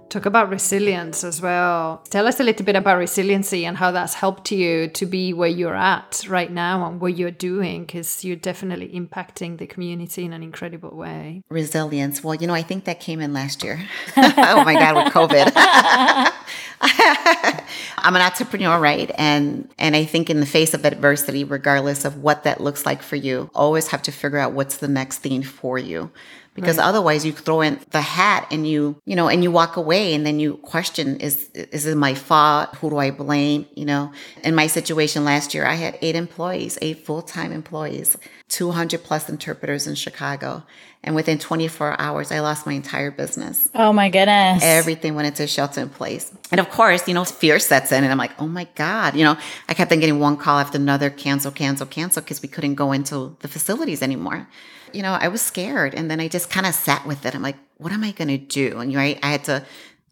Talk 0.10 0.26
about 0.26 0.50
resilience 0.50 1.24
as 1.24 1.42
well. 1.42 2.04
Tell 2.10 2.28
us 2.28 2.40
a 2.40 2.44
little 2.44 2.66
bit 2.66 2.76
about 2.76 2.98
resiliency 2.98 3.66
and 3.66 3.78
how 3.78 3.92
that's 3.92 4.14
helped 4.14 4.52
you 4.52 4.88
to 4.90 5.06
be 5.06 5.34
where 5.34 5.50
you're 5.50 5.76
at 5.76 6.26
right 6.28 6.52
now 6.52 6.88
and 6.88 7.02
what 7.02 7.18
you're 7.18 7.32
doing, 7.32 7.86
because 7.86 8.24
you're 8.24 8.36
definitely 8.36 8.90
impacting 8.90 9.58
the 9.58 9.68
community 9.68 10.26
in 10.26 10.34
an 10.34 10.42
incredible 10.44 10.96
way. 10.96 11.44
Resilience. 11.50 12.24
Well, 12.24 12.36
you 12.36 12.48
know, 12.48 12.54
I 12.54 12.62
think 12.62 12.86
that 12.86 13.00
came 13.00 13.20
in 13.20 13.34
last 13.34 13.64
year. 13.64 13.80
oh 14.18 14.64
my 14.64 14.74
God, 14.74 14.96
with 14.96 15.14
COVID. 15.14 15.52
I'm 17.98 18.16
an 18.16 18.22
entrepreneur, 18.22 18.80
right? 18.80 19.12
And 19.18 19.70
and 19.78 19.96
I 19.96 20.06
think 20.06 20.30
in 20.30 20.40
the 20.40 20.46
face 20.46 20.74
of 20.74 20.86
adversity, 20.86 21.44
regardless 21.44 22.06
of 22.06 22.22
what 22.22 22.44
that 22.44 22.62
looks 22.62 22.86
like 22.86 23.02
for 23.02 23.16
you, 23.16 23.50
always 23.56 23.88
have 23.88 24.02
to 24.04 24.12
figure 24.12 24.38
out 24.38 24.54
what's 24.54 24.78
the 24.78 24.88
next 24.88 25.20
thing 25.20 25.44
for 25.44 25.78
you 25.78 26.12
because 26.56 26.78
right. 26.78 26.86
otherwise 26.86 27.26
you 27.26 27.34
throw 27.34 27.62
in 27.62 27.80
the 27.92 28.02
hat 28.02 28.48
and 28.50 28.68
you 28.68 29.00
you 29.06 29.16
know 29.16 29.28
and 29.28 29.44
you 29.44 29.52
walk 29.52 29.76
away 29.76 30.16
and 30.16 30.26
then 30.26 30.40
you 30.40 30.56
question 30.58 31.18
is 31.18 31.50
is 31.54 31.86
it 31.86 31.96
my 31.96 32.16
fault 32.16 32.74
who 32.76 32.90
do 32.90 32.98
i 32.98 33.12
blame 33.12 33.68
you 33.76 33.86
know 33.86 34.12
in 34.44 34.56
my 34.56 34.66
situation 34.66 35.24
last 35.24 35.54
year 35.54 35.66
i 35.66 35.76
had 35.76 35.98
eight 36.02 36.16
employees 36.16 36.80
eight 36.82 37.06
full-time 37.06 37.52
employees 37.52 38.18
200 38.48 39.04
plus 39.04 39.30
interpreters 39.30 39.86
in 39.86 39.94
chicago 39.94 40.64
and 41.06 41.16
within 41.16 41.40
24 41.40 42.00
hours 42.00 42.32
i 42.32 42.40
lost 42.42 42.66
my 42.66 42.74
entire 42.74 43.12
business 43.12 43.70
oh 43.74 43.94
my 43.94 44.10
goodness 44.10 44.62
everything 44.62 45.16
went 45.16 45.28
into 45.28 45.48
shelter 45.48 45.82
in 45.82 45.90
place 45.90 46.34
and 46.52 46.60
of 46.60 46.70
course 46.70 47.08
you 47.08 47.14
know 47.14 47.24
fear 47.24 47.58
sets 47.60 47.94
in 47.94 48.04
and 48.04 48.12
i'm 48.12 48.18
like 48.18 48.32
oh 48.40 48.48
my 48.48 48.68
god 48.76 49.16
you 49.16 49.24
know 49.24 49.38
i 49.70 49.74
kept 49.74 49.92
on 49.92 50.00
getting 50.00 50.20
one 50.20 50.36
call 50.36 50.60
after 50.60 50.78
another 50.78 51.10
cancel 51.10 51.52
cancel 51.52 51.88
cancel 51.88 52.22
because 52.22 52.42
we 52.42 52.50
couldn't 52.50 52.76
go 52.76 52.92
into 52.92 53.38
the 53.40 53.48
facilities 53.48 54.02
anymore 54.02 54.48
you 54.96 55.02
know, 55.02 55.18
I 55.20 55.28
was 55.28 55.42
scared. 55.42 55.94
And 55.94 56.10
then 56.10 56.20
I 56.20 56.28
just 56.28 56.50
kind 56.50 56.66
of 56.66 56.74
sat 56.74 57.06
with 57.06 57.26
it. 57.26 57.36
I'm 57.36 57.42
like, 57.42 57.58
what 57.78 57.92
am 57.92 58.04
I 58.04 58.12
going 58.12 58.30
to 58.30 58.38
do? 58.38 58.80
And 58.80 58.96
right, 58.96 59.20
I 59.22 59.32
had 59.32 59.44
to 59.46 59.66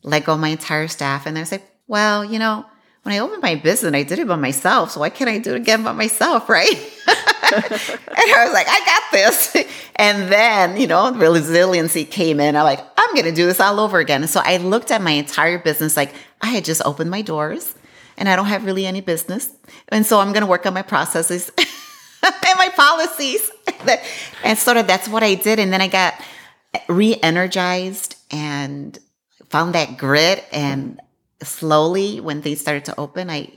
let 0.03 0.25
go 0.25 0.33
of 0.33 0.39
my 0.39 0.49
entire 0.49 0.89
staff. 0.89 1.25
And 1.25 1.37
I 1.37 1.41
was 1.41 1.51
like, 1.51 1.65
well, 1.87 2.25
you 2.25 2.37
know, 2.37 2.65
when 3.03 3.13
I 3.13 3.19
opened 3.19 3.41
my 3.41 3.55
business, 3.55 3.93
I 3.93 4.03
did 4.03 4.19
it 4.19 4.27
by 4.27 4.37
myself. 4.37 4.91
So 4.91 5.01
why 5.01 5.09
can't 5.09 5.29
I 5.29 5.37
do 5.37 5.53
it 5.53 5.57
again 5.57 5.83
by 5.83 5.91
myself? 5.91 6.49
Right. 6.53 6.89
and 7.05 7.55
I 7.55 8.45
was 8.45 8.53
like, 8.53 8.67
I 8.69 8.79
got 8.85 9.11
this. 9.11 9.55
And 9.95 10.31
then, 10.31 10.75
you 10.75 10.87
know, 10.87 11.13
resiliency 11.13 12.03
came 12.03 12.39
in. 12.39 12.55
I'm 12.55 12.63
like, 12.63 12.79
I'm 12.97 13.13
going 13.13 13.25
to 13.25 13.31
do 13.31 13.45
this 13.45 13.59
all 13.59 13.79
over 13.79 13.99
again. 13.99 14.27
So 14.27 14.41
I 14.43 14.57
looked 14.57 14.89
at 14.89 15.03
my 15.03 15.11
entire 15.11 15.59
business 15.59 15.95
like 15.95 16.15
I 16.41 16.47
had 16.47 16.65
just 16.65 16.81
opened 16.83 17.11
my 17.11 17.21
doors 17.21 17.75
and 18.17 18.27
I 18.27 18.35
don't 18.35 18.47
have 18.47 18.65
really 18.65 18.87
any 18.87 19.01
business. 19.01 19.51
And 19.89 20.03
so 20.03 20.19
I'm 20.19 20.33
going 20.33 20.41
to 20.41 20.47
work 20.47 20.65
on 20.65 20.73
my 20.73 20.81
processes 20.81 21.51
and 21.57 22.57
my 22.57 22.69
policies. 22.75 23.51
and 24.43 24.57
sort 24.57 24.77
of 24.77 24.87
that's 24.87 25.07
what 25.07 25.21
I 25.21 25.35
did. 25.35 25.59
And 25.59 25.71
then 25.71 25.79
I 25.79 25.87
got 25.87 26.15
re 26.89 27.15
energized 27.21 28.15
and 28.31 28.97
found 29.49 29.75
that 29.75 29.99
grit. 29.99 30.43
And 30.51 30.99
slowly, 31.43 32.19
when 32.19 32.41
things 32.41 32.61
started 32.61 32.85
to 32.85 32.99
open, 32.99 33.29
I 33.29 33.49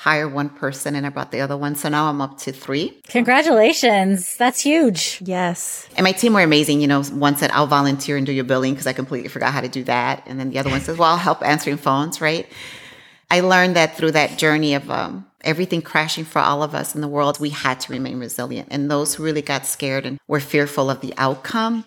hired 0.00 0.32
one 0.32 0.48
person 0.48 0.94
and 0.94 1.04
I 1.04 1.10
brought 1.10 1.30
the 1.30 1.42
other 1.42 1.58
one. 1.58 1.74
So 1.74 1.90
now 1.90 2.08
I'm 2.08 2.22
up 2.22 2.38
to 2.38 2.52
three. 2.52 2.98
Congratulations. 3.08 4.34
That's 4.38 4.60
huge. 4.60 5.20
Yes. 5.22 5.86
And 5.94 6.04
my 6.04 6.12
team 6.12 6.32
were 6.32 6.40
amazing. 6.40 6.80
You 6.80 6.86
know, 6.86 7.02
one 7.02 7.36
said, 7.36 7.50
I'll 7.50 7.66
volunteer 7.66 8.16
and 8.16 8.24
do 8.24 8.32
your 8.32 8.44
billing 8.44 8.72
because 8.72 8.86
I 8.86 8.94
completely 8.94 9.28
forgot 9.28 9.52
how 9.52 9.60
to 9.60 9.68
do 9.68 9.84
that. 9.84 10.22
And 10.26 10.40
then 10.40 10.48
the 10.48 10.58
other 10.58 10.70
one 10.70 10.80
says, 10.80 10.96
well, 10.96 11.10
I'll 11.10 11.18
help 11.18 11.42
answering 11.42 11.76
phones, 11.76 12.20
right? 12.22 12.46
I 13.30 13.40
learned 13.40 13.76
that 13.76 13.96
through 13.96 14.12
that 14.12 14.38
journey 14.38 14.72
of 14.72 14.90
um, 14.90 15.26
everything 15.42 15.82
crashing 15.82 16.24
for 16.24 16.38
all 16.38 16.62
of 16.62 16.74
us 16.74 16.94
in 16.94 17.02
the 17.02 17.08
world, 17.08 17.38
we 17.38 17.50
had 17.50 17.78
to 17.80 17.92
remain 17.92 18.18
resilient. 18.18 18.68
And 18.70 18.90
those 18.90 19.14
who 19.14 19.22
really 19.22 19.42
got 19.42 19.66
scared 19.66 20.06
and 20.06 20.18
were 20.26 20.40
fearful 20.40 20.88
of 20.88 21.02
the 21.02 21.12
outcome 21.18 21.84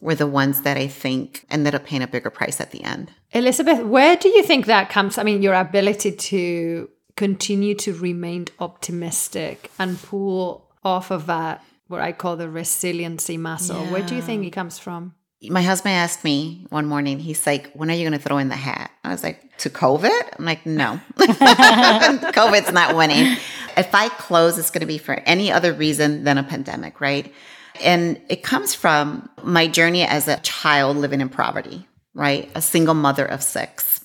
were 0.00 0.14
the 0.14 0.26
ones 0.26 0.62
that 0.62 0.76
I 0.76 0.86
think 0.86 1.46
ended 1.50 1.74
up 1.74 1.84
paying 1.84 2.02
a 2.02 2.08
bigger 2.08 2.30
price 2.30 2.60
at 2.60 2.70
the 2.70 2.82
end. 2.82 3.12
Elizabeth, 3.32 3.84
where 3.84 4.16
do 4.16 4.28
you 4.28 4.42
think 4.42 4.66
that 4.66 4.88
comes? 4.88 5.18
I 5.18 5.22
mean, 5.22 5.42
your 5.42 5.54
ability 5.54 6.12
to 6.12 6.88
continue 7.16 7.74
to 7.74 7.92
remain 7.94 8.46
optimistic 8.58 9.70
and 9.78 10.00
pull 10.02 10.70
off 10.82 11.10
of 11.10 11.26
that, 11.26 11.62
what 11.88 12.00
I 12.00 12.12
call 12.12 12.36
the 12.36 12.48
resiliency 12.48 13.36
muscle. 13.36 13.84
Yeah. 13.84 13.92
Where 13.92 14.02
do 14.02 14.14
you 14.14 14.22
think 14.22 14.46
it 14.46 14.50
comes 14.50 14.78
from? 14.78 15.14
my 15.48 15.62
husband 15.62 15.94
asked 15.94 16.22
me 16.22 16.66
one 16.68 16.84
morning, 16.84 17.18
he's 17.18 17.46
like, 17.46 17.72
when 17.72 17.90
are 17.90 17.94
you 17.94 18.06
going 18.06 18.18
to 18.18 18.22
throw 18.22 18.36
in 18.36 18.48
the 18.50 18.56
hat? 18.56 18.90
I 19.04 19.10
was 19.10 19.22
like, 19.22 19.56
to 19.58 19.70
COVID? 19.70 20.38
I'm 20.38 20.44
like, 20.44 20.66
no, 20.66 21.00
COVID's 21.16 22.72
not 22.72 22.94
winning. 22.94 23.36
If 23.76 23.94
I 23.94 24.10
close, 24.10 24.58
it's 24.58 24.70
going 24.70 24.80
to 24.80 24.86
be 24.86 24.98
for 24.98 25.14
any 25.14 25.50
other 25.50 25.72
reason 25.72 26.24
than 26.24 26.36
a 26.36 26.42
pandemic, 26.42 27.00
right? 27.00 27.32
And 27.82 28.20
it 28.28 28.42
comes 28.42 28.74
from 28.74 29.28
my 29.42 29.66
journey 29.66 30.02
as 30.02 30.28
a 30.28 30.38
child 30.40 30.96
living 30.96 31.20
in 31.20 31.28
poverty, 31.28 31.86
right? 32.14 32.50
A 32.54 32.62
single 32.62 32.94
mother 32.94 33.24
of 33.24 33.42
six, 33.42 34.04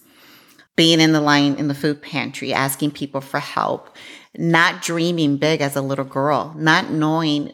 being 0.75 1.00
in 1.00 1.12
the 1.12 1.22
line 1.22 1.55
in 1.55 1.67
the 1.67 1.74
food 1.74 2.01
pantry, 2.01 2.53
asking 2.53 2.91
people 2.91 3.22
for 3.22 3.39
help, 3.39 3.96
not 4.38 4.82
dreaming 4.82 5.38
big 5.38 5.62
as 5.62 5.75
a 5.75 5.82
little 5.82 6.05
girl, 6.05 6.53
not 6.58 6.89
knowing 6.89 7.53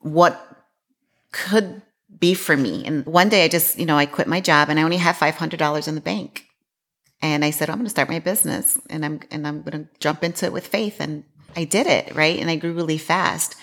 what 0.00 0.66
could 1.32 1.82
be 2.18 2.34
for 2.34 2.56
me. 2.56 2.84
And 2.84 3.04
one 3.06 3.28
day 3.28 3.44
I 3.44 3.48
just, 3.48 3.78
you 3.78 3.86
know, 3.86 3.96
I 3.96 4.06
quit 4.06 4.28
my 4.28 4.40
job 4.40 4.68
and 4.68 4.78
I 4.78 4.82
only 4.82 4.98
have 4.98 5.16
$500 5.16 5.88
in 5.88 5.94
the 5.94 6.00
bank. 6.00 6.46
And 7.20 7.44
I 7.44 7.50
said, 7.50 7.70
I'm 7.70 7.76
going 7.76 7.86
to 7.86 7.90
start 7.90 8.08
my 8.08 8.18
business 8.18 8.78
and 8.90 9.04
I'm, 9.04 9.20
and 9.30 9.46
I'm 9.46 9.62
going 9.62 9.84
to 9.84 9.88
jump 9.98 10.22
into 10.22 10.46
it 10.46 10.52
with 10.52 10.66
faith. 10.66 11.00
And 11.00 11.24
I 11.56 11.64
did 11.64 11.86
it. 11.86 12.14
Right. 12.14 12.38
And 12.38 12.50
I 12.50 12.56
grew 12.56 12.72
really 12.72 12.98
fast. 12.98 13.56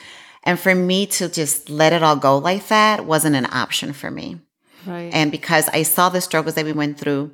And 0.43 0.59
for 0.59 0.73
me 0.73 1.05
to 1.07 1.29
just 1.29 1.69
let 1.69 1.93
it 1.93 2.03
all 2.03 2.15
go 2.15 2.37
like 2.37 2.67
that 2.67 3.05
wasn't 3.05 3.35
an 3.35 3.47
option 3.51 3.93
for 3.93 4.09
me. 4.09 4.39
Right. 4.85 5.11
And 5.13 5.31
because 5.31 5.69
I 5.69 5.83
saw 5.83 6.09
the 6.09 6.21
struggles 6.21 6.55
that 6.55 6.65
we 6.65 6.73
went 6.73 6.99
through 6.99 7.31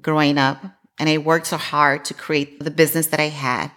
growing 0.00 0.38
up 0.38 0.62
and 0.98 1.08
I 1.08 1.18
worked 1.18 1.48
so 1.48 1.58
hard 1.58 2.04
to 2.06 2.14
create 2.14 2.60
the 2.60 2.70
business 2.70 3.08
that 3.08 3.20
I 3.20 3.28
had, 3.28 3.70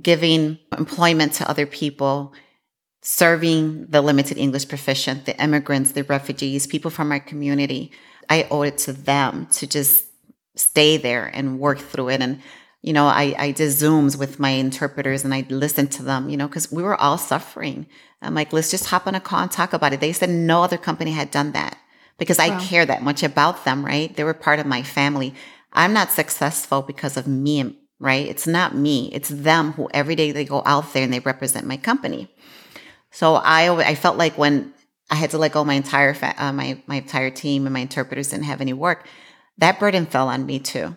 giving 0.00 0.58
employment 0.76 1.34
to 1.34 1.48
other 1.48 1.66
people, 1.66 2.32
serving 3.02 3.86
the 3.86 4.02
limited 4.02 4.38
English 4.38 4.68
proficient, 4.68 5.26
the 5.26 5.40
immigrants, 5.40 5.92
the 5.92 6.02
refugees, 6.04 6.66
people 6.66 6.90
from 6.90 7.12
our 7.12 7.20
community. 7.20 7.92
I 8.28 8.48
owe 8.50 8.62
it 8.62 8.78
to 8.78 8.92
them 8.92 9.46
to 9.52 9.66
just 9.66 10.06
stay 10.56 10.96
there 10.96 11.26
and 11.26 11.60
work 11.60 11.78
through 11.78 12.08
it. 12.10 12.20
And, 12.22 12.40
you 12.82 12.92
know, 12.92 13.06
I, 13.06 13.34
I 13.38 13.50
did 13.50 13.68
Zooms 13.68 14.18
with 14.18 14.40
my 14.40 14.50
interpreters 14.50 15.24
and 15.24 15.34
I 15.34 15.46
listened 15.50 15.92
to 15.92 16.02
them, 16.02 16.28
you 16.28 16.36
know, 16.36 16.48
because 16.48 16.72
we 16.72 16.82
were 16.82 17.00
all 17.00 17.18
suffering. 17.18 17.86
I'm 18.24 18.34
like, 18.34 18.52
let's 18.52 18.70
just 18.70 18.86
hop 18.86 19.06
on 19.06 19.14
a 19.14 19.20
call 19.20 19.40
and 19.40 19.50
talk 19.50 19.72
about 19.72 19.92
it. 19.92 20.00
They 20.00 20.12
said 20.12 20.30
no 20.30 20.62
other 20.62 20.78
company 20.78 21.12
had 21.12 21.30
done 21.30 21.52
that 21.52 21.76
because 22.18 22.38
I 22.38 22.58
care 22.60 22.86
that 22.86 23.02
much 23.02 23.22
about 23.22 23.64
them, 23.64 23.84
right? 23.84 24.14
They 24.14 24.24
were 24.24 24.34
part 24.34 24.60
of 24.60 24.66
my 24.66 24.82
family. 24.82 25.34
I'm 25.72 25.92
not 25.92 26.12
successful 26.12 26.82
because 26.82 27.16
of 27.16 27.26
me, 27.26 27.78
right? 27.98 28.26
It's 28.26 28.46
not 28.46 28.76
me. 28.76 29.10
It's 29.12 29.28
them 29.28 29.72
who 29.72 29.88
every 29.92 30.14
day 30.14 30.32
they 30.32 30.44
go 30.44 30.62
out 30.64 30.92
there 30.92 31.02
and 31.02 31.12
they 31.12 31.20
represent 31.20 31.66
my 31.66 31.76
company. 31.76 32.28
So 33.10 33.36
I 33.36 33.72
I 33.90 33.94
felt 33.94 34.16
like 34.16 34.38
when 34.38 34.72
I 35.10 35.16
had 35.16 35.30
to 35.30 35.38
let 35.38 35.52
go 35.52 35.64
my 35.64 35.74
entire 35.74 36.14
fa- 36.14 36.34
uh, 36.36 36.52
my 36.52 36.82
my 36.86 36.96
entire 36.96 37.30
team 37.30 37.66
and 37.66 37.72
my 37.72 37.80
interpreters 37.80 38.30
didn't 38.30 38.44
have 38.44 38.60
any 38.60 38.72
work, 38.72 39.06
that 39.58 39.78
burden 39.78 40.06
fell 40.06 40.28
on 40.28 40.46
me 40.46 40.58
too. 40.58 40.96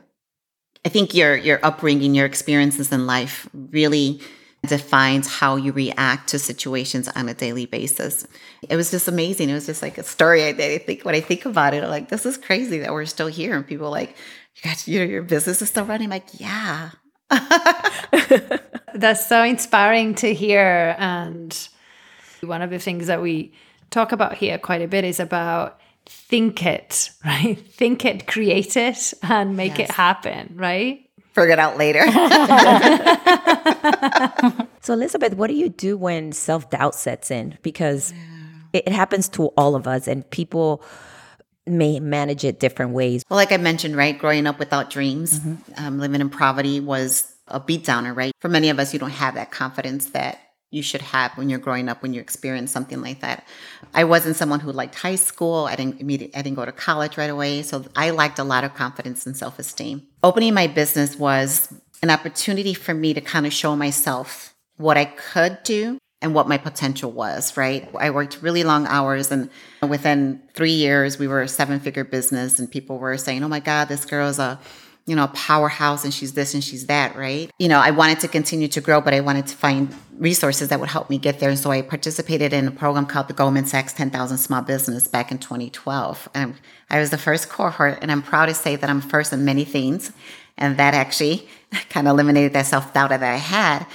I 0.86 0.90
think 0.90 1.14
your 1.14 1.36
your 1.36 1.60
upbringing, 1.64 2.16
your 2.16 2.26
experiences 2.26 2.92
in 2.92 3.06
life 3.06 3.50
really 3.54 4.22
defines 4.68 5.28
how 5.28 5.56
you 5.56 5.72
react 5.72 6.30
to 6.30 6.40
situations 6.40 7.08
on 7.10 7.30
a 7.30 7.34
daily 7.34 7.66
basis. 7.66 8.28
It 8.70 8.76
was 8.76 8.92
just 8.92 9.08
amazing. 9.08 9.50
It 9.50 9.54
was 9.54 9.66
just 9.66 9.82
like 9.82 9.98
a 9.98 10.04
story. 10.04 10.44
I, 10.44 10.50
I 10.50 10.78
think 10.80 11.04
when 11.04 11.16
I 11.16 11.22
think 11.22 11.46
about 11.46 11.74
it, 11.74 11.84
I'm 11.84 11.90
like, 11.90 12.10
this 12.10 12.26
is 12.26 12.38
crazy 12.38 12.80
that 12.80 12.94
we're 12.94 13.06
still 13.06 13.28
here. 13.28 13.56
And 13.56 13.66
people 13.66 13.90
like, 13.90 14.16
you 14.56 14.70
got 14.70 14.88
your, 14.88 15.06
your 15.06 15.24
business 15.24 15.62
is 15.62 15.70
still 15.70 15.86
running. 15.86 16.06
I'm 16.06 16.12
like, 16.12 16.40
yeah. 16.40 16.92
That's 18.94 19.28
so 19.28 19.44
inspiring 19.44 20.16
to 20.16 20.34
hear. 20.34 20.96
And 20.98 21.70
one 22.42 22.62
of 22.62 22.70
the 22.70 22.80
things 22.80 23.08
that 23.08 23.22
we 23.22 23.54
talk 23.90 24.12
about 24.12 24.36
here 24.36 24.58
quite 24.58 24.82
a 24.82 24.88
bit 24.88 25.04
is 25.04 25.20
about 25.20 25.80
think 26.06 26.66
it, 26.66 27.12
right? 27.26 27.60
Think 27.60 28.06
it, 28.06 28.28
create 28.28 28.78
it, 28.78 29.14
and 29.22 29.56
make 29.56 29.78
yes. 29.78 29.90
it 29.90 29.94
happen, 29.94 30.54
right? 30.56 31.07
Figure 31.38 31.54
it 31.54 31.60
out 31.60 31.78
later. 31.78 32.02
so, 34.82 34.94
Elizabeth, 34.94 35.36
what 35.36 35.48
do 35.48 35.54
you 35.54 35.70
do 35.70 35.96
when 35.96 36.32
self 36.32 36.72
doubt 36.72 36.96
sets 36.96 37.30
in? 37.30 37.60
Because 37.62 38.12
it, 38.74 38.88
it 38.88 38.92
happens 38.92 39.30
to 39.30 39.46
all 39.50 39.76
of 39.76 39.88
us, 39.88 40.08
and 40.08 40.28
people 40.32 40.84
may 41.68 42.00
manage 42.00 42.44
it 42.44 42.60
different 42.60 42.94
ways. 42.94 43.24
Well, 43.30 43.38
like 43.38 43.52
I 43.52 43.58
mentioned, 43.58 43.96
right, 43.96 44.18
growing 44.18 44.48
up 44.48 44.58
without 44.58 44.90
dreams, 44.90 45.40
mm-hmm. 45.40 45.86
um, 45.86 46.00
living 46.00 46.22
in 46.22 46.32
poverty 46.32 46.80
was 46.80 47.32
a 47.48 47.60
beat 47.60 47.86
downer, 47.86 48.16
right? 48.16 48.32
For 48.40 48.50
many 48.50 48.70
of 48.70 48.80
us, 48.80 48.92
you 48.92 49.00
don't 49.00 49.12
have 49.12 49.36
that 49.36 49.52
confidence 49.52 50.08
that 50.08 50.40
you 50.72 50.82
should 50.82 51.02
have 51.02 51.38
when 51.38 51.50
you're 51.50 51.60
growing 51.60 51.88
up 51.88 52.02
when 52.02 52.14
you 52.14 52.20
experience 52.20 52.72
something 52.72 53.00
like 53.00 53.22
that. 53.22 53.48
I 53.94 54.06
wasn't 54.06 54.38
someone 54.38 54.60
who 54.60 54.72
liked 54.72 54.96
high 54.96 55.16
school. 55.16 55.66
I 55.66 55.76
didn't 55.76 56.02
I 56.02 56.42
didn't 56.42 56.56
go 56.56 56.66
to 56.66 56.72
college 56.72 57.18
right 57.18 57.30
away, 57.30 57.62
so 57.62 57.86
I 57.96 58.10
lacked 58.10 58.40
a 58.40 58.44
lot 58.44 58.64
of 58.64 58.74
confidence 58.74 59.28
and 59.28 59.38
self-esteem. 59.38 60.07
Opening 60.24 60.54
my 60.54 60.68
business 60.68 61.16
was 61.16 61.72
an 62.02 62.10
opportunity 62.10 62.74
for 62.74 62.94
me 62.94 63.14
to 63.14 63.22
kind 63.22 63.46
of 63.46 63.54
show 63.54 63.76
myself 63.76 64.56
what 64.78 64.98
I 64.98 65.06
could 65.06 65.60
do 65.64 66.00
and 66.22 66.34
what 66.34 66.48
my 66.48 66.58
potential 66.58 67.12
was, 67.12 67.56
right? 67.56 67.88
I 67.98 68.10
worked 68.10 68.42
really 68.42 68.64
long 68.64 68.88
hours 68.88 69.32
and 69.32 69.50
within 69.88 70.42
3 70.54 70.72
years 70.72 71.20
we 71.20 71.28
were 71.28 71.42
a 71.42 71.48
seven-figure 71.48 72.06
business 72.06 72.58
and 72.58 72.70
people 72.70 72.98
were 72.98 73.18
saying, 73.18 73.44
"Oh 73.44 73.48
my 73.48 73.60
god, 73.60 73.90
this 73.90 74.06
girl's 74.06 74.40
a 74.40 74.60
you 75.08 75.16
know, 75.16 75.24
a 75.24 75.30
powerhouse 75.30 76.04
and 76.04 76.14
she's 76.14 76.34
this 76.34 76.54
and 76.54 76.62
she's 76.62 76.88
that, 76.88 77.16
right? 77.16 77.50
You 77.58 77.70
know, 77.70 77.80
I 77.80 77.92
wanted 77.92 78.20
to 78.20 78.28
continue 78.28 78.68
to 78.68 78.82
grow, 78.82 79.00
but 79.00 79.14
I 79.14 79.22
wanted 79.22 79.48
to 79.48 79.56
find 79.56 79.96
resources 80.18 80.68
that 80.68 80.82
would 80.82 80.90
help 80.90 81.10
me 81.10 81.18
get 81.18 81.40
there. 81.40 81.50
And 81.50 81.58
so 81.58 81.72
I 81.72 81.82
participated 81.82 82.52
in 82.52 82.68
a 82.68 82.72
program 82.72 83.06
called 83.06 83.30
the 83.30 83.34
Goldman 83.34 83.66
Sachs 83.66 83.94
10,000 83.94 84.38
Small 84.38 84.62
Business 84.62 85.08
back 85.08 85.32
in 85.32 85.38
2012. 85.38 86.28
And 86.34 86.56
I 86.90 87.00
was 87.00 87.10
the 87.10 87.18
first 87.18 87.48
cohort, 87.48 88.00
and 88.02 88.12
I'm 88.12 88.22
proud 88.22 88.48
to 88.48 88.54
say 88.54 88.76
that 88.76 88.90
I'm 88.90 89.00
first 89.00 89.32
in 89.32 89.46
many 89.46 89.64
things. 89.64 90.12
And 90.58 90.76
that 90.78 90.94
actually 90.94 91.48
kind 91.90 92.06
of 92.08 92.12
eliminated 92.12 92.52
that 92.54 92.66
self 92.66 92.94
doubt 92.94 93.10
that 93.10 93.24
I 93.24 93.38
had. 93.38 93.86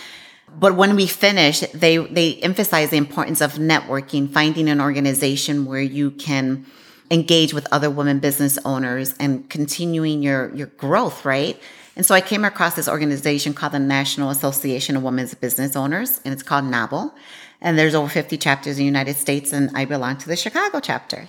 But 0.59 0.77
when 0.77 0.97
we 0.97 1.07
finished, 1.07 1.79
they, 1.79 1.99
they 1.99 2.37
emphasized 2.37 2.91
the 2.91 2.97
importance 2.97 3.43
of 3.43 3.55
networking, 3.55 4.31
finding 4.31 4.69
an 4.69 4.81
organization 4.81 5.67
where 5.67 5.81
you 5.81 6.11
can 6.11 6.67
engage 7.13 7.53
with 7.53 7.69
other 7.71 7.91
women 7.91 8.19
business 8.19 8.59
owners 8.65 9.15
and 9.21 9.49
continuing 9.51 10.23
your 10.23 10.53
your 10.55 10.69
growth, 10.69 11.25
right? 11.25 11.61
And 11.95 12.07
so 12.07 12.15
I 12.15 12.23
came 12.23 12.45
across 12.45 12.75
this 12.75 12.89
organization 12.89 13.53
called 13.53 13.75
the 13.75 13.79
National 13.79 14.31
Association 14.31 14.97
of 14.97 15.03
Women's 15.03 15.35
Business 15.35 15.77
Owners, 15.77 16.21
and 16.25 16.33
it's 16.33 16.43
called 16.43 16.65
NAWBO. 16.65 17.13
And 17.61 17.79
there's 17.79 17.95
over 17.95 18.09
50 18.09 18.39
chapters 18.39 18.79
in 18.79 18.81
the 18.81 18.87
United 18.87 19.17
States, 19.17 19.53
and 19.53 19.71
I 19.77 19.85
belong 19.85 20.17
to 20.17 20.27
the 20.27 20.35
Chicago 20.35 20.81
chapter. 20.81 21.29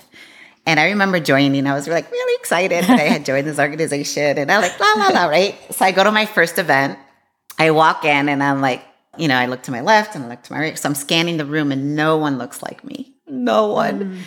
And 0.66 0.80
I 0.80 0.86
remember 0.86 1.20
joining, 1.20 1.68
I 1.68 1.74
was 1.74 1.88
like 1.88 2.10
really 2.10 2.36
excited 2.40 2.86
that 2.86 3.00
I 3.00 3.04
had 3.04 3.26
joined 3.26 3.46
this 3.46 3.60
organization, 3.60 4.38
and 4.38 4.50
I 4.50 4.60
like 4.60 4.80
la 4.80 4.94
la 4.96 5.08
la, 5.10 5.26
right? 5.26 5.56
So 5.72 5.84
I 5.84 5.92
go 5.92 6.06
to 6.06 6.12
my 6.12 6.26
first 6.26 6.58
event, 6.58 6.98
I 7.60 7.72
walk 7.72 8.06
in, 8.06 8.30
and 8.30 8.42
I'm 8.42 8.62
like, 8.62 8.82
you 9.18 9.28
know, 9.28 9.36
I 9.36 9.48
look 9.48 9.64
to 9.64 9.72
my 9.72 9.82
left 9.82 10.16
and 10.16 10.24
I 10.24 10.30
look 10.30 10.44
to 10.44 10.54
my 10.54 10.60
right. 10.60 10.80
So 10.80 10.88
I'm 10.88 10.96
scanning 10.96 11.36
the 11.36 11.46
room, 11.46 11.74
and 11.74 11.94
no 11.94 12.18
one 12.18 12.38
looks 12.38 12.64
like 12.64 12.86
me, 12.86 13.14
no 13.28 13.68
one. 13.68 14.00
Mm. 14.00 14.20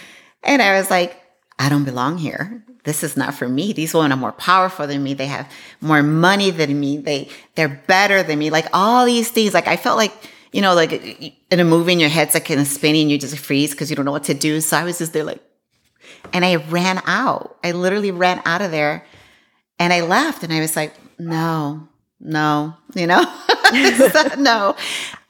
And 0.42 0.60
I 0.60 0.78
was 0.78 0.90
like, 0.90 1.18
I 1.58 1.68
don't 1.68 1.84
belong 1.84 2.18
here. 2.18 2.62
This 2.84 3.02
is 3.02 3.16
not 3.16 3.34
for 3.34 3.48
me. 3.48 3.72
These 3.72 3.94
women 3.94 4.12
are 4.12 4.16
more 4.16 4.32
powerful 4.32 4.86
than 4.86 5.02
me. 5.02 5.14
They 5.14 5.26
have 5.26 5.50
more 5.80 6.02
money 6.02 6.50
than 6.50 6.78
me. 6.78 6.98
They 6.98 7.28
they're 7.54 7.82
better 7.86 8.22
than 8.22 8.38
me. 8.38 8.50
Like 8.50 8.66
all 8.72 9.06
these 9.06 9.30
things. 9.30 9.54
Like 9.54 9.66
I 9.66 9.76
felt 9.76 9.96
like 9.96 10.12
you 10.52 10.62
know, 10.62 10.74
like 10.74 10.92
in 11.50 11.60
a 11.60 11.64
movie 11.64 11.92
in 11.92 12.00
your 12.00 12.08
head's 12.08 12.34
like 12.34 12.46
kind 12.46 12.60
of 12.60 12.66
spinning, 12.66 13.02
and 13.02 13.10
you 13.10 13.18
just 13.18 13.36
freeze 13.38 13.72
because 13.72 13.90
you 13.90 13.96
don't 13.96 14.04
know 14.04 14.12
what 14.12 14.24
to 14.24 14.34
do. 14.34 14.60
So 14.60 14.76
I 14.76 14.84
was 14.84 14.98
just 14.98 15.12
there 15.12 15.24
like, 15.24 15.42
and 16.32 16.44
I 16.44 16.56
ran 16.56 17.02
out. 17.04 17.58
I 17.62 17.72
literally 17.72 18.10
ran 18.10 18.40
out 18.46 18.62
of 18.62 18.70
there, 18.70 19.04
and 19.78 19.92
I 19.92 20.02
left. 20.02 20.42
And 20.42 20.52
I 20.52 20.60
was 20.60 20.76
like, 20.76 20.94
no, 21.18 21.88
no, 22.20 22.74
you 22.94 23.06
know, 23.06 23.20
no. 24.38 24.76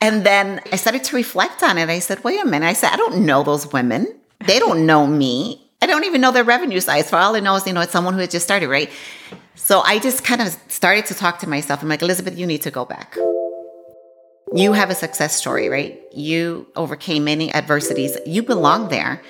And 0.00 0.24
then 0.24 0.60
I 0.70 0.76
started 0.76 1.02
to 1.04 1.16
reflect 1.16 1.62
on 1.62 1.78
it. 1.78 1.88
I 1.88 1.98
said, 1.98 2.22
wait 2.22 2.40
a 2.40 2.44
minute. 2.44 2.66
I 2.66 2.74
said, 2.74 2.90
I 2.92 2.96
don't 2.96 3.24
know 3.24 3.42
those 3.42 3.72
women. 3.72 4.06
They 4.46 4.58
don't 4.58 4.86
know 4.86 5.06
me. 5.06 5.65
I 5.82 5.86
don't 5.86 6.04
even 6.04 6.20
know 6.20 6.32
their 6.32 6.44
revenue 6.44 6.80
size. 6.80 7.10
For 7.10 7.16
all 7.16 7.36
I 7.36 7.40
know 7.40 7.54
is, 7.56 7.66
you 7.66 7.72
know, 7.72 7.80
it's 7.80 7.92
someone 7.92 8.14
who 8.14 8.20
had 8.20 8.30
just 8.30 8.44
started, 8.44 8.68
right? 8.68 8.90
So 9.54 9.80
I 9.80 9.98
just 9.98 10.24
kind 10.24 10.40
of 10.40 10.56
started 10.68 11.06
to 11.06 11.14
talk 11.14 11.38
to 11.40 11.48
myself. 11.48 11.82
I'm 11.82 11.88
like, 11.88 12.02
Elizabeth, 12.02 12.38
you 12.38 12.46
need 12.46 12.62
to 12.62 12.70
go 12.70 12.84
back. 12.84 13.16
You 14.54 14.72
have 14.72 14.90
a 14.90 14.94
success 14.94 15.36
story, 15.36 15.68
right? 15.68 16.00
You 16.12 16.66
overcame 16.76 17.24
many 17.24 17.52
adversities. 17.52 18.16
You 18.26 18.42
belong 18.42 18.88
there. 18.88 19.20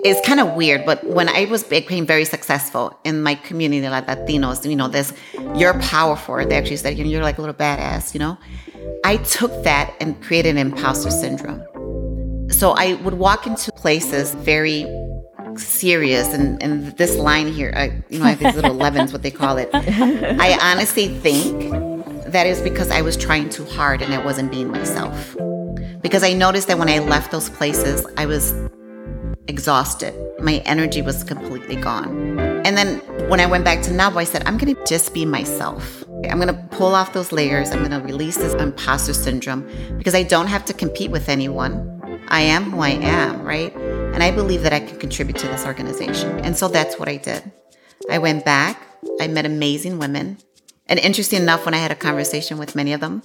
It's 0.00 0.24
kind 0.26 0.40
of 0.40 0.54
weird, 0.54 0.84
but 0.84 1.02
when 1.04 1.28
I 1.28 1.46
was 1.46 1.64
became 1.64 2.04
very 2.04 2.26
successful 2.26 2.98
in 3.04 3.22
my 3.22 3.34
community, 3.34 3.88
like 3.88 4.06
Latinos, 4.06 4.68
you 4.68 4.76
know, 4.76 4.88
this 4.88 5.12
you're 5.54 5.78
powerful. 5.80 6.36
They 6.44 6.56
actually 6.56 6.76
said, 6.76 6.98
you're 6.98 7.22
like 7.22 7.38
a 7.38 7.40
little 7.40 7.54
badass, 7.54 8.12
you 8.12 8.20
know. 8.20 8.36
I 9.04 9.16
took 9.16 9.64
that 9.64 9.94
and 10.00 10.20
created 10.22 10.50
an 10.50 10.58
imposter 10.58 11.10
syndrome. 11.10 11.62
So 12.50 12.72
I 12.72 12.94
would 13.02 13.14
walk 13.14 13.46
into 13.46 13.72
places 13.72 14.34
very 14.34 14.84
serious 15.58 16.32
and, 16.32 16.62
and 16.62 16.96
this 16.96 17.16
line 17.16 17.52
here 17.52 17.72
I, 17.76 18.02
you 18.08 18.18
know 18.18 18.24
i 18.24 18.30
have 18.30 18.38
these 18.38 18.54
little 18.54 18.74
11s 18.74 19.12
what 19.12 19.22
they 19.22 19.30
call 19.30 19.56
it. 19.58 19.68
I 19.74 20.58
honestly 20.60 21.08
think 21.08 21.70
that 22.32 22.46
is 22.46 22.60
because 22.60 22.90
i 22.90 23.00
was 23.02 23.16
trying 23.16 23.48
too 23.48 23.64
hard 23.64 24.02
and 24.02 24.12
i 24.12 24.24
wasn't 24.24 24.50
being 24.50 24.70
myself. 24.70 25.36
Because 26.02 26.22
i 26.22 26.32
noticed 26.32 26.68
that 26.68 26.78
when 26.78 26.88
i 26.88 26.98
left 26.98 27.30
those 27.30 27.48
places 27.48 28.06
i 28.16 28.26
was 28.26 28.54
exhausted. 29.48 30.14
My 30.40 30.56
energy 30.66 31.02
was 31.02 31.24
completely 31.24 31.76
gone. 31.76 32.38
And 32.66 32.76
then 32.76 32.98
when 33.28 33.40
i 33.40 33.46
went 33.46 33.64
back 33.64 33.82
to 33.82 33.90
NAWBO 33.90 34.16
i 34.16 34.24
said 34.24 34.42
i'm 34.46 34.58
going 34.58 34.74
to 34.74 34.84
just 34.84 35.14
be 35.14 35.24
myself. 35.24 36.04
I'm 36.30 36.40
going 36.40 36.48
to 36.48 36.60
pull 36.70 36.94
off 36.94 37.12
those 37.12 37.30
layers. 37.30 37.70
I'm 37.70 37.78
going 37.78 37.90
to 37.92 38.00
release 38.00 38.36
this 38.36 38.54
imposter 38.54 39.14
syndrome 39.14 39.68
because 39.96 40.14
i 40.14 40.22
don't 40.22 40.48
have 40.48 40.64
to 40.66 40.72
compete 40.72 41.10
with 41.10 41.28
anyone. 41.28 41.92
I 42.28 42.40
am 42.40 42.64
who 42.70 42.80
I 42.80 42.90
am, 42.90 43.42
right? 43.42 43.72
And 44.16 44.22
I 44.22 44.30
believe 44.30 44.62
that 44.62 44.72
I 44.72 44.80
can 44.80 44.98
contribute 44.98 45.36
to 45.40 45.46
this 45.46 45.66
organization. 45.66 46.40
And 46.40 46.56
so 46.56 46.68
that's 46.68 46.98
what 46.98 47.06
I 47.06 47.18
did. 47.18 47.52
I 48.10 48.16
went 48.16 48.46
back, 48.46 48.80
I 49.20 49.28
met 49.28 49.44
amazing 49.44 49.98
women. 49.98 50.38
And 50.86 50.98
interesting 50.98 51.42
enough, 51.42 51.66
when 51.66 51.74
I 51.74 51.76
had 51.76 51.90
a 51.90 51.94
conversation 51.94 52.56
with 52.56 52.74
many 52.74 52.94
of 52.94 53.00
them, 53.00 53.22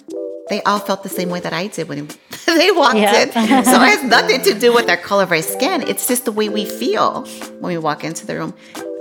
they 0.49 0.61
all 0.63 0.79
felt 0.79 1.03
the 1.03 1.07
same 1.07 1.29
way 1.29 1.39
that 1.39 1.53
I 1.53 1.67
did 1.67 1.87
when 1.87 2.07
they 2.45 2.71
walked 2.71 2.95
in. 2.97 3.31
So 3.31 3.39
it 3.39 3.45
has 3.45 4.03
nothing 4.17 4.41
to 4.41 4.59
do 4.59 4.73
with 4.73 4.85
their 4.85 4.97
color 4.97 5.23
of 5.23 5.31
our 5.31 5.41
skin. 5.41 5.81
It's 5.83 6.09
just 6.09 6.25
the 6.25 6.33
way 6.33 6.49
we 6.49 6.65
feel 6.65 7.25
when 7.61 7.71
we 7.71 7.77
walk 7.77 8.03
into 8.03 8.27
the 8.27 8.35
room. 8.35 8.53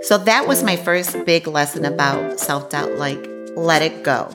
So 0.03 0.17
that 0.17 0.47
was 0.47 0.63
my 0.63 0.77
first 0.77 1.25
big 1.25 1.49
lesson 1.49 1.85
about 1.85 2.39
self 2.39 2.71
doubt 2.71 2.99
like, 2.99 3.19
let 3.57 3.83
it 3.83 4.05
go 4.05 4.33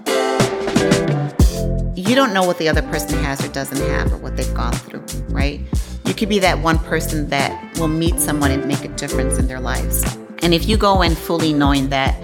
you 1.96 2.14
don't 2.14 2.34
know 2.34 2.46
what 2.46 2.58
the 2.58 2.70
other 2.70 2.82
person 2.84 3.18
has 3.24 3.44
or 3.44 3.48
doesn't 3.48 3.80
have 3.90 4.12
or 4.12 4.18
what 4.18 4.36
they've 4.38 4.54
gone 4.54 4.74
through, 4.74 5.04
right? 5.30 5.62
You 6.08 6.14
could 6.14 6.30
be 6.30 6.40
that 6.40 6.60
one 6.60 6.78
person 6.80 7.30
that 7.30 7.78
will 7.80 7.88
meet 7.88 8.20
someone 8.20 8.52
and 8.52 8.66
make 8.68 8.86
a 8.86 8.90
difference 8.90 9.38
in 9.38 9.48
their 9.48 9.60
lives. 9.60 10.04
And 10.44 10.54
if 10.54 10.68
you 10.68 10.78
go 10.78 11.02
in 11.02 11.16
fully 11.16 11.52
knowing 11.52 11.90
that 11.90 12.16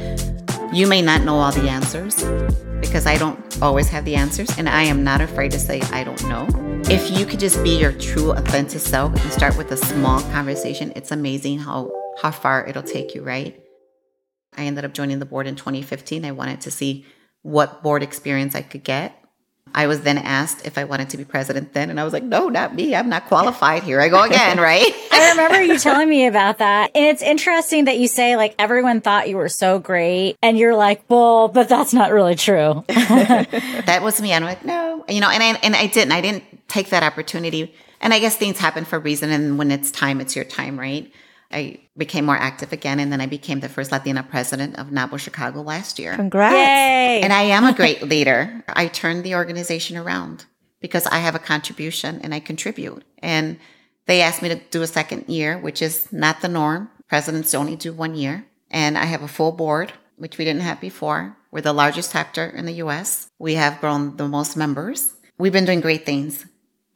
you 0.72 0.88
may 0.88 1.02
not 1.02 1.24
know 1.24 1.36
all 1.36 1.52
the 1.52 1.68
answers, 1.70 2.24
because 2.80 3.06
I 3.06 3.18
don't 3.18 3.40
always 3.62 3.90
have 3.90 4.06
the 4.06 4.16
answers, 4.16 4.56
and 4.58 4.70
I 4.70 4.84
am 4.84 5.04
not 5.04 5.22
afraid 5.22 5.52
to 5.52 5.60
say 5.60 5.82
I 5.92 6.04
don't 6.04 6.24
know. 6.30 6.48
If 6.86 7.18
you 7.18 7.26
could 7.26 7.40
just 7.40 7.64
be 7.64 7.78
your 7.80 7.92
true, 7.92 8.32
authentic 8.32 8.82
self 8.82 9.12
and 9.12 9.32
start 9.32 9.58
with 9.58 9.72
a 9.72 9.78
small 9.78 10.22
conversation, 10.32 10.94
it's 10.96 11.12
amazing 11.12 11.60
how 11.60 11.92
how 12.22 12.32
far 12.32 12.68
it'll 12.68 12.84
take 12.84 13.16
you, 13.16 13.24
right? 13.24 13.62
I 14.56 14.66
ended 14.66 14.86
up 14.86 14.94
joining 14.94 15.20
the 15.20 15.26
board 15.26 15.48
in 15.48 15.56
2015. 15.56 16.26
I 16.26 16.32
wanted 16.32 16.62
to 16.62 16.72
see 16.72 17.06
what 17.42 17.82
board 17.82 18.04
experience 18.04 18.54
I 18.54 18.62
could 18.62 18.84
get. 18.84 19.21
I 19.74 19.88
was 19.88 20.02
then 20.02 20.18
asked 20.18 20.66
if 20.66 20.78
I 20.78 20.84
wanted 20.84 21.10
to 21.12 21.18
be 21.18 21.26
president 21.26 21.74
then, 21.74 21.90
and 21.90 22.00
I 22.00 22.04
was 22.04 22.14
like, 22.14 22.24
no, 22.24 22.50
not 22.50 22.76
me. 22.76 22.96
I'm 22.96 23.10
not 23.10 23.28
qualified. 23.28 23.84
Here 23.84 24.02
I 24.02 24.10
go 24.10 24.24
again, 24.24 24.58
right? 24.60 24.94
I 25.12 25.32
remember 25.32 25.62
you 25.62 25.80
telling 25.80 26.10
me 26.10 26.28
about 26.28 26.58
that. 26.60 26.92
And 26.96 27.06
it's 27.06 27.22
interesting 27.22 27.86
that 27.86 27.98
you 27.98 28.08
say, 28.08 28.36
like, 28.36 28.56
everyone 28.60 29.02
thought 29.02 29.30
you 29.30 29.38
were 29.38 29.50
so 29.50 29.80
great, 29.80 30.38
and 30.42 30.58
you're 30.58 30.76
like, 30.76 31.04
well, 31.10 31.48
but 31.48 31.70
that's 31.70 31.94
not 31.94 32.12
really 32.12 32.36
true. 32.36 32.84
that 32.88 34.00
was 34.02 34.22
me. 34.22 34.34
I'm 34.34 34.44
like, 34.44 34.66
no, 34.66 35.06
you 35.08 35.22
know, 35.22 35.30
and 35.30 35.42
I, 35.42 35.60
and 35.64 35.76
I 35.76 35.88
didn't. 35.88 36.12
I 36.12 36.22
didn't 36.22 36.44
take 36.68 36.90
that 36.90 37.04
opportunity. 37.04 37.74
And 38.00 38.14
I 38.14 38.20
guess 38.20 38.36
things 38.36 38.58
happen 38.58 38.86
for 38.86 38.96
a 38.96 39.00
reason. 39.00 39.30
And 39.30 39.58
when 39.58 39.72
it's 39.72 39.92
time, 39.92 40.22
it's 40.22 40.36
your 40.36 40.46
time, 40.46 40.80
right? 40.80 41.12
I 41.54 41.80
became 41.98 42.26
more 42.26 42.38
active 42.38 42.74
again, 42.74 43.00
and 43.00 43.12
then 43.12 43.22
I 43.22 43.26
became 43.26 43.60
the 43.60 43.70
first 43.70 43.92
Latina 43.92 44.24
president 44.24 44.78
of 44.78 44.88
NAWBO 44.88 45.20
Chicago 45.20 45.62
last 45.62 46.00
year. 46.00 46.16
Congrats! 46.16 46.56
Yay. 46.56 47.22
And 47.22 47.34
I 47.34 47.44
am 47.44 47.66
a 47.66 47.74
great 47.74 48.02
leader. 48.14 48.64
I 48.68 48.88
turned 48.88 49.24
the 49.24 49.36
organization 49.36 49.98
around 49.98 50.46
because 50.80 51.06
I 51.08 51.20
have 51.20 51.36
a 51.36 51.40
contribution 51.40 52.20
and 52.24 52.34
I 52.34 52.40
contribute. 52.40 53.04
And 53.20 53.60
they 54.08 54.22
asked 54.22 54.42
me 54.42 54.50
to 54.50 54.56
do 54.72 54.82
a 54.82 54.88
second 54.88 55.30
year, 55.30 55.58
which 55.58 55.82
is 55.82 56.12
not 56.12 56.42
the 56.42 56.50
norm. 56.50 56.90
Presidents 57.08 57.54
only 57.54 57.76
do 57.76 57.94
one 57.94 58.16
year. 58.16 58.46
And 58.70 58.98
I 58.98 59.06
have 59.06 59.22
a 59.22 59.28
full 59.28 59.52
board, 59.52 59.94
which 60.18 60.38
we 60.38 60.46
didn't 60.46 60.62
have 60.62 60.82
before. 60.82 61.38
We're 61.52 61.62
the 61.62 61.74
largest 61.74 62.12
chapter 62.12 62.46
in 62.46 62.66
the 62.66 62.82
US. 62.86 63.30
We 63.38 63.56
have 63.56 63.80
grown 63.80 64.18
the 64.18 64.28
most 64.28 64.58
members. 64.58 65.14
We've 65.38 65.54
been 65.54 65.66
doing 65.66 65.82
great 65.82 66.06
things. 66.06 66.46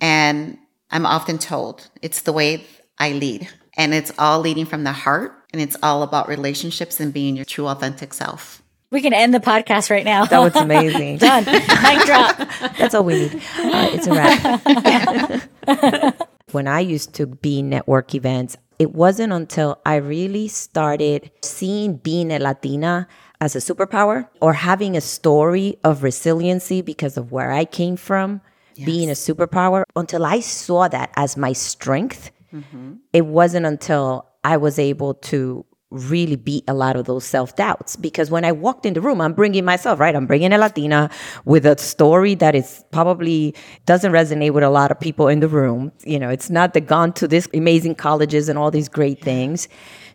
And 0.02 0.58
I'm 0.90 1.06
often 1.06 1.38
told 1.38 1.90
it's 2.02 2.22
the 2.22 2.34
way 2.34 2.66
I 2.98 3.12
lead. 3.12 3.50
And 3.78 3.94
it's 3.94 4.12
all 4.18 4.40
leading 4.40 4.66
from 4.66 4.84
the 4.84 4.94
heart 4.94 5.34
and 5.52 5.62
it's 5.62 5.78
all 5.84 6.04
about 6.04 6.28
relationships 6.28 7.00
and 7.00 7.14
being 7.14 7.36
your 7.36 7.46
true 7.46 7.68
authentic 7.68 8.14
self. 8.14 8.62
We 8.92 9.02
can 9.02 9.14
end 9.14 9.34
the 9.34 9.40
podcast 9.40 9.90
right 9.90 10.06
now. 10.06 10.26
That 10.26 10.40
was 10.40 10.56
amazing. 10.56 11.18
Done. 11.18 11.46
Mic 11.46 12.06
drop. 12.06 12.38
That's 12.78 12.94
all 12.94 13.04
we 13.04 13.16
need. 13.16 13.36
Uh, 13.36 13.90
it's 13.92 14.08
a 14.08 14.14
wrap. 14.14 15.50
when 16.52 16.68
I 16.68 16.80
used 16.80 17.14
to 17.16 17.26
be 17.26 17.62
network 17.62 18.16
events, 18.16 18.56
it 18.80 18.94
wasn't 18.94 19.34
until 19.34 19.82
I 19.86 19.96
really 19.96 20.48
started 20.48 21.32
seeing 21.42 21.98
being 21.98 22.32
a 22.32 22.40
Latina 22.40 23.08
as 23.42 23.56
a 23.56 23.60
superpower 23.60 24.30
or 24.42 24.54
having 24.54 24.96
a 24.96 25.02
story 25.02 25.78
of 25.84 26.04
resiliency 26.04 26.82
because 26.82 27.18
of 27.18 27.32
where 27.32 27.52
I 27.52 27.66
came 27.66 27.98
from 27.98 28.42
being 28.84 29.10
a 29.10 29.14
superpower 29.14 29.84
until 29.96 30.26
I 30.26 30.42
saw 30.42 30.88
that 30.90 31.12
as 31.16 31.38
my 31.38 31.54
strength. 31.54 32.32
Mm-hmm. 32.56 32.94
It 33.14 33.26
wasn't 33.26 33.66
until 33.66 34.28
I 34.44 34.58
was 34.58 34.80
able 34.80 35.16
to 35.16 35.66
really 35.92 36.36
beat 36.36 36.64
a 36.68 36.74
lot 36.74 36.96
of 36.96 37.06
those 37.06 37.24
self 37.24 37.56
doubts 37.56 37.96
because 37.96 38.30
when 38.30 38.44
I 38.44 38.52
walked 38.52 38.86
in 38.86 38.94
the 38.94 39.02
room, 39.02 39.22
I'm 39.22 39.34
bringing 39.34 39.66
myself, 39.66 40.00
right? 40.00 40.16
I'm 40.16 40.26
bringing 40.26 40.52
a 40.52 40.58
Latina 40.58 41.10
with 41.46 41.66
a 41.66 41.78
story 41.78 42.36
that 42.36 42.56
is 42.56 42.84
probably 42.92 43.56
doesn't 43.86 44.12
resonate 44.12 44.52
with 44.52 44.64
a 44.64 44.70
lot 44.70 44.92
of 44.92 45.00
people 45.00 45.28
in 45.28 45.40
the 45.40 45.48
room. 45.48 45.92
You 46.04 46.20
know, 46.20 46.30
it's 46.30 46.50
not 46.50 46.74
the 46.74 46.82
gone 46.82 47.14
to 47.14 47.28
this 47.28 47.48
amazing 47.54 47.96
colleges 47.96 48.50
and 48.50 48.58
all 48.58 48.72
these 48.72 48.90
great 48.90 49.22
things. 49.22 49.68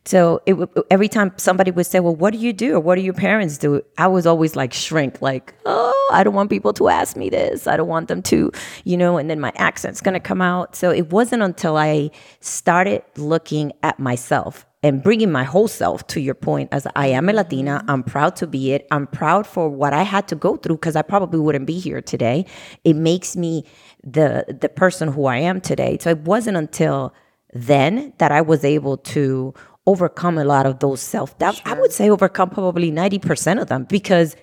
So 0.05 0.41
it, 0.47 0.53
w- 0.55 0.85
every 0.91 1.09
time 1.09 1.33
somebody 1.37 1.71
would 1.71 1.87
say, 1.87 2.01
"Well, 2.01 2.17
what 2.17 2.33
do 2.33 2.39
you 2.39 2.53
do? 2.53 2.75
Or 2.77 2.81
what 2.81 2.95
do 2.97 3.03
your 3.03 3.15
parents 3.15 3.59
do?" 3.59 3.83
I 3.99 4.07
was 4.09 4.27
always 4.27 4.57
like 4.57 4.73
shrink, 4.73 5.21
like, 5.21 5.55
"Oh, 5.67 6.11
I 6.13 6.25
don't 6.25 6.35
want 6.35 6.51
people 6.51 6.73
to 6.75 6.89
ask 6.89 7.17
me 7.17 7.29
this. 7.31 7.67
I 7.67 7.77
don't 7.77 7.89
want 7.89 8.09
them 8.09 8.23
to, 8.23 8.51
you 8.85 8.97
know." 8.97 9.19
And 9.19 9.29
then 9.29 9.41
my 9.41 9.53
accent's 9.57 10.01
gonna 10.01 10.21
come 10.21 10.41
out. 10.41 10.75
So 10.75 10.91
it 10.91 11.13
wasn't 11.13 11.43
until 11.43 11.77
I 11.77 12.11
started 12.41 13.03
looking 13.17 13.73
at 13.83 13.99
myself 13.99 14.67
and 14.83 15.03
bringing 15.03 15.31
my 15.31 15.45
whole 15.45 15.69
self 15.69 16.07
to 16.09 16.21
your 16.21 16.35
point 16.35 16.71
as 16.73 16.87
I 16.97 17.09
am 17.09 17.29
a 17.29 17.33
Latina. 17.33 17.79
Mm-hmm. 17.81 17.91
I'm 17.91 18.03
proud 18.03 18.37
to 18.37 18.47
be 18.47 18.73
it. 18.73 18.87
I'm 18.91 19.07
proud 19.07 19.47
for 19.47 19.69
what 19.69 19.93
I 19.93 20.03
had 20.03 20.27
to 20.29 20.35
go 20.35 20.57
through 20.57 20.77
because 20.77 20.97
I 20.97 21.03
probably 21.03 21.39
wouldn't 21.41 21.67
be 21.67 21.79
here 21.79 22.01
today. 22.01 22.47
It 22.85 22.97
makes 22.97 23.37
me 23.37 23.65
the 24.03 24.57
the 24.61 24.69
person 24.69 25.13
who 25.13 25.27
I 25.27 25.39
am 25.39 25.61
today. 25.61 25.99
So 26.01 26.11
it 26.11 26.21
wasn't 26.21 26.57
until 26.57 27.13
then 27.53 28.13
that 28.19 28.33
I 28.33 28.41
was 28.41 28.65
able 28.65 28.97
to 28.97 29.53
overcome 29.87 30.39
a 30.39 30.45
lot 30.45 30.67
of 30.67 30.79
those 30.79 31.01
self 31.01 31.37
doubts. 31.39 31.61
I 31.65 31.75
would 31.75 31.93
say 31.93 32.11
overcome 32.11 32.51
probably 32.51 32.91
90% 32.91 33.61
of 33.61 33.69
them 33.69 33.85
because 33.85 34.37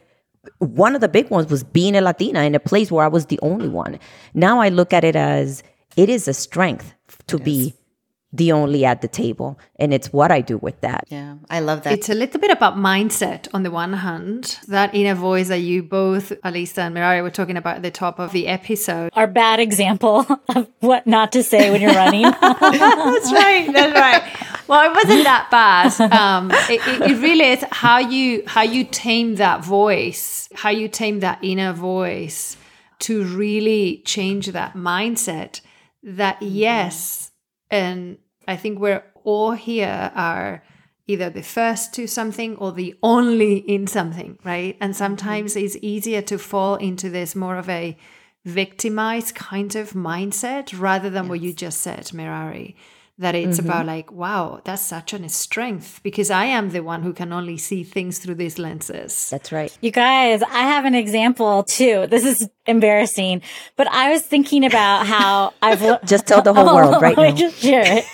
one 0.60 0.96
of 0.96 1.02
the 1.02 1.10
big 1.10 1.30
ones 1.30 1.50
was 1.50 1.64
being 1.64 1.96
a 1.96 2.02
Latina 2.02 2.42
in 2.44 2.56
a 2.56 2.60
place 2.60 2.92
where 2.92 3.06
I 3.06 3.10
was 3.10 3.28
the 3.28 3.40
only 3.42 3.68
one. 3.68 4.00
Now 4.34 4.60
I 4.60 4.70
look 4.70 4.94
at 4.94 5.04
it 5.04 5.16
as 5.16 5.64
it 5.96 6.10
is 6.10 6.28
a 6.28 6.34
strength 6.34 6.94
to 7.28 7.38
be 7.38 7.74
the 8.34 8.52
only 8.52 8.84
at 8.86 9.02
the 9.02 9.08
table. 9.08 9.58
And 9.80 9.94
it's 9.94 10.12
what 10.12 10.32
I 10.32 10.42
do 10.42 10.58
with 10.58 10.82
that. 10.82 11.06
Yeah, 11.08 11.36
I 11.50 11.60
love 11.60 11.84
that. 11.84 11.94
It's 11.94 12.10
a 12.10 12.14
little 12.14 12.40
bit 12.40 12.52
about 12.52 12.76
mindset 12.76 13.48
on 13.54 13.64
the 13.64 13.72
one 13.72 13.94
hand, 13.94 14.60
that 14.68 14.94
inner 14.94 15.16
voice 15.16 15.48
that 15.48 15.62
you 15.62 15.82
both, 15.82 16.30
Alisa 16.44 16.80
and 16.80 16.96
Mirari, 16.96 17.24
were 17.24 17.32
talking 17.32 17.58
about 17.58 17.78
at 17.78 17.84
the 17.84 17.92
top 17.92 18.20
of 18.20 18.32
the 18.32 18.48
episode. 18.48 19.12
Our 19.14 19.28
bad 19.28 19.60
example 19.60 20.26
of 20.56 20.68
what 20.80 21.08
not 21.08 21.32
to 21.34 21.44
say 21.44 21.72
when 21.72 21.82
you're 21.82 21.94
running. 21.94 22.24
That's 22.42 23.32
right. 23.32 23.70
That's 23.72 23.94
right. 23.94 24.48
Well, 24.68 24.92
it 24.92 24.94
wasn't 24.94 25.24
that 25.24 25.48
bad. 25.50 26.12
Um, 26.12 26.52
it, 26.52 26.86
it, 26.86 27.12
it 27.12 27.22
really 27.22 27.46
is 27.46 27.64
how 27.72 28.00
you 28.00 28.44
how 28.46 28.64
you 28.64 28.84
tame 28.84 29.36
that 29.36 29.64
voice, 29.64 30.50
how 30.54 30.70
you 30.70 30.90
tame 30.90 31.22
that 31.22 31.40
inner 31.42 31.72
voice 31.72 32.58
to 33.00 33.24
really 33.24 34.02
change 34.06 34.48
that 34.48 34.74
mindset. 34.74 35.62
That 36.04 36.42
yes, 36.42 37.32
and 37.70 38.18
I 38.48 38.56
think 38.56 38.80
we're 38.80 39.04
all 39.24 39.52
here 39.52 40.12
are 40.16 40.64
either 41.08 41.30
the 41.30 41.44
first 41.44 41.94
to 41.94 42.08
something 42.08 42.56
or 42.58 42.72
the 42.72 42.96
only 43.02 43.58
in 43.58 43.88
something, 43.88 44.38
right? 44.44 44.78
And 44.82 44.94
mm-hmm. 44.94 44.98
sometimes 44.98 45.56
it's 45.56 45.78
easier 45.82 46.22
to 46.24 46.38
fall 46.38 46.76
into 46.76 47.10
this 47.10 47.36
more 47.36 47.58
of 47.58 47.70
a 47.70 47.98
victimized 48.46 49.36
kind 49.36 49.76
of 49.76 49.92
mindset 49.92 50.78
rather 50.78 51.10
than 51.10 51.28
what 51.28 51.42
you 51.42 51.54
just 51.54 51.82
said, 51.82 52.06
Mirari. 52.08 52.76
That 53.20 53.34
it's 53.34 53.58
mm-hmm. 53.58 53.68
about 53.68 53.86
like, 53.88 54.12
wow, 54.12 54.62
that's 54.64 54.84
such 54.84 55.12
a 55.12 55.30
strength 55.30 56.02
because 56.04 56.30
I 56.30 56.46
am 56.46 56.70
the 56.70 56.84
one 56.84 57.02
who 57.02 57.14
can 57.14 57.34
only 57.34 57.58
see 57.58 57.84
things 57.84 58.20
through 58.20 58.36
these 58.36 58.60
lenses. 58.60 59.32
That's 59.32 59.52
right. 59.52 59.76
You 59.82 59.90
guys, 59.90 60.44
I 60.44 60.60
have 60.60 60.86
an 60.86 60.94
example 60.94 61.64
too. 61.64 62.06
This 62.08 62.26
is 62.26 62.48
embarrassing, 62.68 63.42
but 63.76 63.88
I 63.88 64.12
was 64.12 64.22
thinking 64.22 64.64
about 64.66 65.08
how 65.08 65.54
I've 65.64 65.82
lo- 65.82 65.98
Just 66.06 66.28
tell 66.28 66.44
the 66.44 66.54
whole 66.54 66.70
oh, 66.70 66.76
world 66.76 67.02
right 67.02 67.18
now. 67.26 67.32
just 67.32 67.58
share 67.60 67.84
it. 67.86 68.06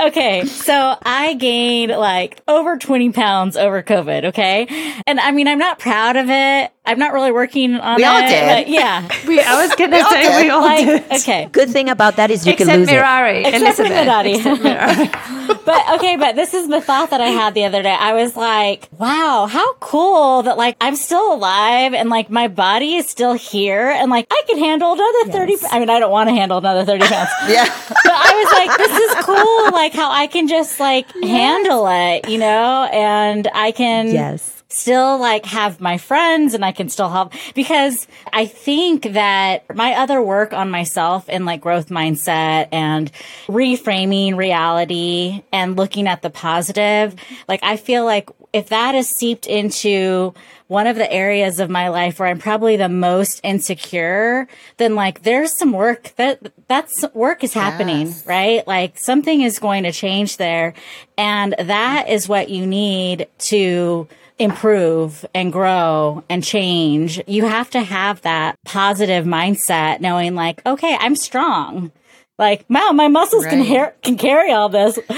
But 0.00 0.08
okay, 0.08 0.44
so 0.46 0.96
I 1.02 1.34
gained 1.34 1.92
like 1.92 2.40
over 2.48 2.76
20 2.78 3.10
pounds 3.12 3.56
over 3.56 3.82
COVID. 3.82 4.26
Okay. 4.26 4.66
And 5.06 5.20
I 5.20 5.30
mean, 5.32 5.48
I'm 5.48 5.58
not 5.58 5.78
proud 5.78 6.16
of 6.16 6.28
it. 6.30 6.70
I'm 6.86 6.98
not 6.98 7.12
really 7.12 7.30
working 7.30 7.74
on 7.76 7.96
We 7.96 8.04
it. 8.04 8.06
all 8.06 8.20
did. 8.20 8.46
but 8.48 8.68
yeah. 8.68 9.08
We, 9.26 9.38
I 9.40 9.64
was 9.64 9.74
gonna 9.76 10.02
say 10.10 10.22
did. 10.22 10.44
we 10.44 10.50
all 10.50 10.62
Like, 10.62 10.86
did. 10.86 11.12
okay. 11.20 11.48
Good 11.52 11.70
thing 11.70 11.88
about 11.88 12.16
that 12.16 12.30
is 12.30 12.46
you 12.46 12.52
Except 12.52 12.68
can 12.70 12.80
lose 12.80 12.88
it. 12.88 12.92
Mirari, 12.92 13.40
Except 13.46 13.78
Elizabeth. 13.80 13.92
Mirari. 13.92 14.34
Except 14.36 14.62
Mirari. 14.62 15.64
but 15.64 15.94
okay, 15.96 16.16
but 16.16 16.34
this 16.36 16.54
is 16.54 16.68
the 16.68 16.80
thought 16.80 17.10
that 17.10 17.20
I 17.20 17.28
had 17.28 17.54
the 17.54 17.64
other 17.64 17.82
day. 17.82 17.92
I 17.94 18.14
was 18.14 18.34
like, 18.34 18.88
wow, 18.98 19.46
how 19.48 19.74
cool 19.74 20.42
that 20.44 20.56
like 20.56 20.76
I'm 20.80 20.96
still 20.96 21.34
alive 21.34 21.92
and 21.94 22.08
like 22.08 22.30
my 22.30 22.48
body 22.48 22.96
is 22.96 23.08
still 23.08 23.34
here 23.34 23.88
and 23.90 24.10
like 24.10 24.26
I 24.30 24.42
can 24.48 24.58
handle 24.58 24.92
another 24.94 25.32
30. 25.32 25.56
I 25.70 25.78
mean, 25.78 25.90
I 25.90 26.00
don't 26.00 26.10
want 26.10 26.28
to 26.28 26.34
handle 26.34 26.58
another 26.58 26.84
30 26.84 27.06
pounds. 27.06 27.30
yeah. 27.48 27.66
but 27.88 28.12
I 28.12 28.32
was 28.42 28.52
like, 28.68 28.78
this 28.78 28.98
is 28.98 29.24
cool. 29.26 29.70
Like 29.72 29.89
how 29.92 30.10
I 30.10 30.26
can 30.26 30.48
just 30.48 30.78
like 30.80 31.10
handle 31.22 31.86
it, 31.88 32.28
you 32.28 32.38
know, 32.38 32.88
and 32.92 33.48
I 33.54 33.72
can 33.72 34.06
Yes. 34.08 34.62
still 34.68 35.18
like 35.18 35.44
have 35.46 35.80
my 35.80 35.98
friends 35.98 36.54
and 36.54 36.64
I 36.64 36.72
can 36.72 36.88
still 36.88 37.08
help. 37.08 37.32
Because 37.54 38.06
I 38.32 38.46
think 38.46 39.12
that 39.12 39.74
my 39.74 39.94
other 39.94 40.22
work 40.22 40.52
on 40.52 40.70
myself 40.70 41.24
and 41.28 41.44
like 41.46 41.60
growth 41.60 41.88
mindset 41.88 42.68
and 42.72 43.10
reframing 43.48 44.36
reality 44.36 45.42
and 45.52 45.76
looking 45.76 46.06
at 46.06 46.22
the 46.22 46.30
positive, 46.30 47.14
like 47.48 47.60
I 47.62 47.76
feel 47.76 48.04
like 48.04 48.30
if 48.52 48.68
that 48.70 48.94
is 48.94 49.08
seeped 49.08 49.46
into 49.46 50.34
one 50.70 50.86
of 50.86 50.94
the 50.94 51.12
areas 51.12 51.58
of 51.58 51.68
my 51.68 51.88
life 51.88 52.20
where 52.20 52.28
I'm 52.28 52.38
probably 52.38 52.76
the 52.76 52.88
most 52.88 53.40
insecure, 53.42 54.46
then 54.76 54.94
like 54.94 55.22
there's 55.24 55.58
some 55.58 55.72
work 55.72 56.12
that 56.14 56.52
that's 56.68 57.04
work 57.12 57.42
is 57.42 57.52
happening, 57.54 58.06
Yes. 58.06 58.24
right? 58.24 58.64
Like 58.68 58.96
something 58.96 59.40
is 59.42 59.58
going 59.58 59.82
to 59.82 59.90
change 59.90 60.36
there. 60.36 60.74
And 61.18 61.56
that 61.58 62.08
is 62.08 62.28
what 62.28 62.50
you 62.50 62.66
need 62.68 63.26
to 63.50 64.06
improve 64.38 65.26
and 65.34 65.52
grow 65.52 66.22
and 66.30 66.44
change. 66.44 67.20
You 67.26 67.46
have 67.46 67.68
to 67.70 67.80
have 67.82 68.20
that 68.22 68.56
positive 68.64 69.24
mindset 69.24 70.00
knowing 70.00 70.36
like, 70.36 70.64
okay, 70.64 70.96
I'm 71.00 71.16
strong. 71.16 71.90
Like, 72.38 72.64
wow, 72.70 72.92
my 72.94 73.08
muscles 73.08 73.44
can 73.44 73.58
Right. 73.58 73.68
hair 73.68 73.94
can 74.02 74.16
carry 74.16 74.50
all 74.52 74.68
this. 74.70 74.98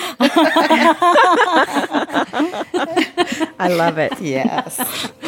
I 3.59 3.69
love 3.69 3.99
it. 3.99 4.13
Yes. 4.21 4.77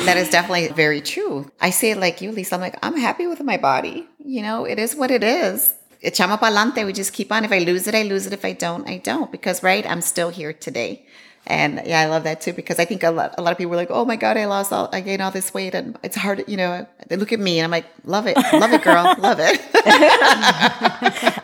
that 0.06 0.16
is 0.16 0.30
definitely 0.30 0.68
very 0.68 1.00
true. 1.00 1.50
I 1.60 1.70
say 1.70 1.90
it 1.90 1.98
like 1.98 2.20
you, 2.20 2.30
Lisa. 2.32 2.54
I'm 2.54 2.60
like, 2.60 2.78
I'm 2.82 2.96
happy 2.96 3.26
with 3.26 3.42
my 3.42 3.56
body. 3.56 4.06
You 4.18 4.42
know, 4.42 4.64
it 4.64 4.78
is 4.78 4.94
what 4.94 5.10
it 5.10 5.22
is. 5.22 5.74
Echamos 6.02 6.38
pa'lante. 6.38 6.84
We 6.86 6.92
just 6.92 7.12
keep 7.12 7.32
on. 7.32 7.44
If 7.44 7.52
I 7.52 7.58
lose 7.58 7.86
it, 7.86 7.94
I 7.94 8.02
lose 8.02 8.26
it. 8.26 8.32
If 8.32 8.44
I 8.44 8.52
don't, 8.52 8.88
I 8.88 8.98
don't. 8.98 9.30
Because, 9.32 9.62
right, 9.62 9.84
I'm 9.88 10.00
still 10.00 10.30
here 10.30 10.52
today. 10.52 11.04
And 11.46 11.82
yeah, 11.84 12.00
I 12.00 12.06
love 12.06 12.24
that 12.24 12.40
too 12.40 12.54
because 12.54 12.78
I 12.78 12.86
think 12.86 13.02
a 13.02 13.10
lot, 13.10 13.34
a 13.36 13.42
lot 13.42 13.52
of 13.52 13.58
people 13.58 13.74
are 13.74 13.76
like, 13.76 13.90
oh 13.90 14.06
my 14.06 14.16
God, 14.16 14.38
I 14.38 14.46
lost 14.46 14.72
all, 14.72 14.88
I 14.92 15.02
gained 15.02 15.20
all 15.20 15.30
this 15.30 15.52
weight 15.52 15.74
and 15.74 15.98
it's 16.02 16.16
hard, 16.16 16.42
you 16.48 16.56
know, 16.56 16.86
they 17.08 17.16
look 17.16 17.32
at 17.34 17.38
me 17.38 17.58
and 17.58 17.64
I'm 17.64 17.70
like, 17.70 17.84
love 18.04 18.26
it, 18.26 18.36
love 18.54 18.72
it, 18.72 18.82
girl, 18.82 19.14
love 19.18 19.38
it. 19.40 19.60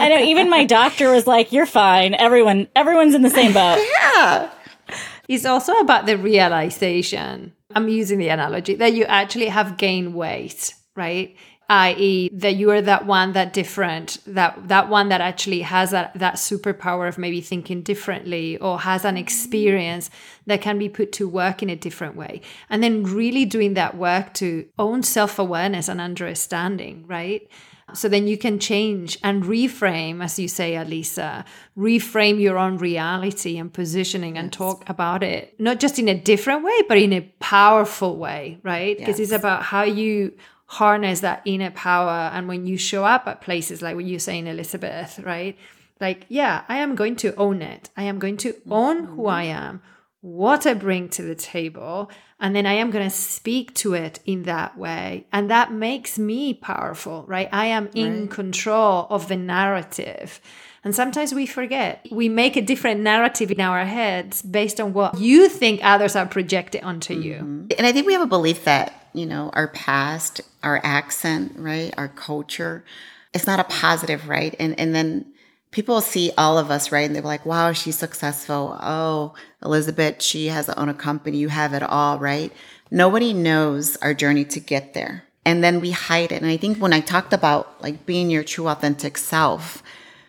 I 0.01 0.09
know 0.09 0.19
even 0.25 0.49
my 0.49 0.65
doctor 0.65 1.13
was 1.13 1.27
like, 1.27 1.53
You're 1.53 1.67
fine. 1.67 2.15
Everyone 2.15 2.67
everyone's 2.75 3.15
in 3.15 3.21
the 3.21 3.29
same 3.31 3.53
boat. 3.53 3.77
yeah. 4.01 4.51
It's 5.31 5.45
also 5.45 5.73
about 5.75 6.07
the 6.07 6.19
realization. 6.19 7.53
I'm 7.77 7.89
using 7.89 8.19
the 8.19 8.31
analogy 8.31 8.75
that 8.75 8.95
you 8.95 9.05
actually 9.05 9.47
have 9.47 9.77
gained 9.77 10.13
weight, 10.13 10.75
right? 10.97 11.37
i.e., 11.71 12.29
that 12.33 12.57
you 12.57 12.69
are 12.73 12.83
that 12.83 13.07
one 13.07 13.33
that 13.33 13.53
different, 13.53 14.19
that 14.27 14.67
that 14.67 14.89
one 14.89 15.09
that 15.09 15.21
actually 15.21 15.61
has 15.61 15.93
that 15.93 16.13
that 16.19 16.35
superpower 16.35 17.07
of 17.09 17.17
maybe 17.17 17.41
thinking 17.41 17.81
differently 17.81 18.59
or 18.59 18.81
has 18.81 19.05
an 19.05 19.17
experience 19.17 20.11
that 20.47 20.61
can 20.61 20.81
be 20.81 20.89
put 20.89 21.13
to 21.13 21.29
work 21.29 21.63
in 21.63 21.71
a 21.71 21.77
different 21.77 22.17
way. 22.17 22.41
And 22.69 22.83
then 22.83 23.05
really 23.05 23.45
doing 23.45 23.75
that 23.75 23.97
work 23.97 24.35
to 24.35 24.67
own 24.81 25.05
self-awareness 25.05 25.89
and 25.89 26.01
understanding, 26.01 27.05
right? 27.07 27.49
So 27.97 28.09
then 28.09 28.27
you 28.27 28.39
can 28.39 28.59
change 28.59 29.19
and 29.23 29.43
reframe, 29.45 30.23
as 30.23 30.39
you 30.39 30.49
say, 30.49 30.73
Alisa, 30.73 31.45
reframe 31.77 32.41
your 32.41 32.59
own 32.59 32.79
reality 32.79 33.59
and 33.59 33.73
positioning 33.73 34.37
and 34.39 34.53
talk 34.53 34.89
about 34.89 35.23
it, 35.23 35.59
not 35.59 35.81
just 35.81 35.99
in 35.99 36.09
a 36.09 36.19
different 36.19 36.65
way, 36.65 36.83
but 36.89 36.99
in 36.99 37.13
a 37.13 37.21
powerful 37.41 38.17
way, 38.17 38.59
right? 38.63 38.99
Because 38.99 39.21
it's 39.21 39.33
about 39.33 39.63
how 39.63 39.83
you 39.83 40.35
harness 40.67 41.21
that 41.21 41.43
inner 41.45 41.71
power. 41.73 42.31
And 42.33 42.47
when 42.47 42.67
you 42.67 42.79
show 42.79 43.05
up 43.05 43.27
at 43.27 43.41
places 43.41 43.83
like 43.83 43.97
what 43.97 44.05
you're 44.05 44.21
saying, 44.21 44.47
Elizabeth, 44.47 45.19
right? 45.21 45.59
Like, 46.01 46.27
yeah, 46.29 46.65
I 46.69 46.79
am 46.79 46.95
going 46.95 47.17
to 47.17 47.35
own 47.35 47.61
it. 47.61 47.91
I 47.97 48.05
am 48.05 48.19
going 48.19 48.37
to 48.39 48.55
own 48.71 49.05
who 49.05 49.27
I 49.27 49.47
mm-hmm. 49.47 49.59
am, 49.59 49.83
what 50.21 50.67
I 50.67 50.75
bring 50.75 51.09
to 51.11 51.23
the 51.23 51.35
table, 51.35 52.11
and 52.41 52.55
then 52.57 52.67
I 52.67 52.75
am 52.75 52.91
going 52.91 53.09
to 53.09 53.15
speak 53.15 53.75
to 53.75 53.95
it 53.95 54.21
in 54.25 54.45
that 54.45 54.77
way. 54.79 55.27
And 55.33 55.51
that 55.51 55.73
makes 55.73 56.19
me 56.19 56.55
powerful, 56.55 57.25
right? 57.27 57.49
I 57.53 57.67
am 57.67 57.91
in 57.95 58.29
control 58.29 59.07
of 59.11 59.29
the 59.29 59.37
narrative. 59.37 60.41
And 60.83 60.95
sometimes 60.95 61.35
we 61.35 61.45
forget. 61.45 62.07
We 62.11 62.31
make 62.31 62.57
a 62.57 62.63
different 62.63 63.01
narrative 63.01 63.51
in 63.51 63.61
our 63.61 63.85
heads 63.85 64.41
based 64.41 64.81
on 64.81 64.95
what 64.95 65.19
you 65.19 65.49
think 65.49 65.81
others 65.83 66.17
are 66.17 66.27
projecting 66.27 66.83
onto 66.83 67.15
you. 67.15 67.35
Mm-hmm. 67.35 67.67
And 67.77 67.87
I 67.87 67.93
think 67.93 68.07
we 68.07 68.15
have 68.15 68.23
a 68.23 68.27
belief 68.27 68.65
that 68.65 69.01
you 69.13 69.27
know, 69.27 69.51
our 69.53 69.69
past, 69.69 70.41
our 70.63 70.81
accent, 70.85 71.53
right? 71.57 71.93
Our 71.97 72.09
culture. 72.09 72.85
It's 73.33 73.47
not 73.47 73.61
a 73.61 73.65
positive, 73.65 74.29
right? 74.29 74.55
And 74.59 74.79
and 74.79 74.95
then 74.95 75.33
people 75.71 76.01
see 76.01 76.33
all 76.37 76.59
of 76.59 76.71
us, 76.71 76.91
right? 76.91 77.07
And 77.07 77.15
they're 77.15 77.23
like, 77.23 77.47
wow, 77.47 77.73
she's 77.73 77.99
successful. 77.99 78.77
Oh, 78.81 79.35
Elizabeth, 79.63 80.23
she 80.23 80.47
has 80.47 80.69
own 80.71 80.89
a 80.89 80.95
company. 80.95 81.39
You 81.39 81.49
have 81.49 81.75
it 81.75 81.83
all, 81.83 82.19
right? 82.19 82.53
Nobody 82.91 83.33
knows 83.33 83.97
our 83.97 84.15
journey 84.15 84.45
to 84.47 84.61
get 84.61 84.95
there. 84.95 85.25
And 85.45 85.65
then 85.65 85.81
we 85.81 85.93
hide 85.93 86.33
it. 86.33 86.43
And 86.43 86.51
I 86.51 86.57
think 86.57 86.79
when 86.79 86.93
I 86.93 87.01
talked 87.01 87.33
about 87.33 87.83
like 87.83 88.05
being 88.05 88.31
your 88.31 88.45
true 88.45 88.69
authentic 88.69 89.17
self, 89.17 89.83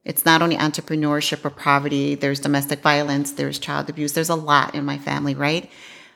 it's 0.05 0.25
not 0.25 0.41
only 0.41 0.57
entrepreneurship 0.57 1.43
or 1.45 1.49
poverty, 1.49 2.15
there's 2.15 2.39
domestic 2.39 2.81
violence, 2.81 3.33
there's 3.33 3.59
child 3.59 3.89
abuse, 3.89 4.13
there's 4.13 4.29
a 4.29 4.35
lot 4.35 4.73
in 4.73 4.85
my 4.85 4.97
family, 4.97 5.35
right? 5.35 5.69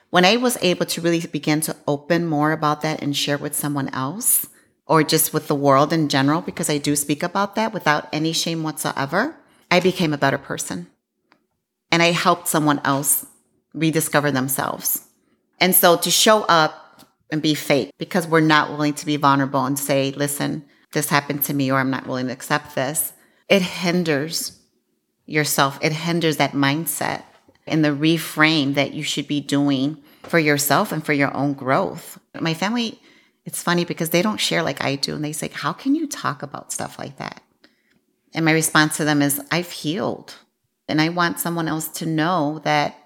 When 0.10 0.26
I 0.26 0.38
was 0.38 0.58
able 0.62 0.86
to 0.88 1.02
really 1.02 1.20
begin 1.20 1.62
to 1.62 1.76
open 1.88 2.26
more 2.26 2.52
about 2.52 2.82
that 2.82 3.02
and 3.02 3.16
share 3.16 3.38
with 3.38 3.54
someone 3.54 3.90
else, 3.90 4.48
or 4.88 5.04
just 5.04 5.34
with 5.34 5.48
the 5.48 5.56
world 5.56 5.92
in 5.92 6.10
general, 6.10 6.42
because 6.42 6.70
I 6.70 6.78
do 6.78 6.96
speak 6.96 7.24
about 7.24 7.56
that 7.56 7.74
without 7.74 8.08
any 8.14 8.34
shame 8.34 8.64
whatsoever, 8.64 9.36
I 9.72 9.80
became 9.80 10.14
a 10.14 10.18
better 10.18 10.38
person. 10.38 10.88
And 11.92 12.04
I 12.04 12.12
helped 12.12 12.48
someone 12.48 12.82
else 12.84 13.26
rediscover 13.74 14.32
themselves. 14.32 15.06
And 15.60 15.74
so 15.74 15.98
to 15.98 16.12
show 16.12 16.44
up 16.44 17.06
and 17.32 17.42
be 17.42 17.56
fake 17.56 17.92
because 17.98 18.28
we're 18.28 18.42
not 18.42 18.70
willing 18.70 18.94
to 18.94 19.06
be 19.06 19.18
vulnerable 19.18 19.66
and 19.66 19.80
say, 19.80 20.12
listen, 20.12 20.66
this 20.92 21.10
happened 21.10 21.44
to 21.44 21.54
me, 21.54 21.72
or 21.72 21.80
I'm 21.80 21.90
not 21.90 22.08
willing 22.08 22.28
to 22.28 22.34
accept 22.34 22.76
this, 22.76 23.14
it 23.50 23.62
hinders 23.62 24.60
yourself. 25.26 25.80
It 25.82 25.92
hinders 25.92 26.38
that 26.38 26.52
mindset 26.52 27.24
and 27.68 27.84
the 27.84 27.90
reframe 27.90 28.76
that 28.76 28.94
you 28.94 29.04
should 29.04 29.28
be 29.28 29.42
doing 29.42 29.98
for 30.24 30.40
yourself 30.40 30.92
and 30.92 31.06
for 31.06 31.14
your 31.14 31.36
own 31.36 31.54
growth. 31.54 32.20
My 32.40 32.54
family 32.54 33.00
it's 33.46 33.62
funny 33.62 33.86
because 33.86 34.10
they 34.10 34.24
don't 34.24 34.40
share 34.40 34.64
like 34.64 34.84
I 34.84 34.96
do. 34.96 35.16
And 35.16 35.24
they 35.24 35.32
say, 35.32 35.50
How 35.50 35.72
can 35.72 35.96
you 35.96 36.08
talk 36.08 36.42
about 36.42 36.74
stuff 36.74 36.98
like 37.00 37.18
that? 37.18 37.42
And 38.34 38.44
my 38.44 38.52
response 38.52 38.98
to 38.98 39.06
them 39.06 39.22
is, 39.22 39.40
I've 39.52 39.72
healed. 39.72 40.36
And 40.90 41.00
I 41.00 41.10
want 41.10 41.40
someone 41.40 41.68
else 41.68 41.88
to 42.00 42.06
know 42.06 42.60
that 42.64 42.98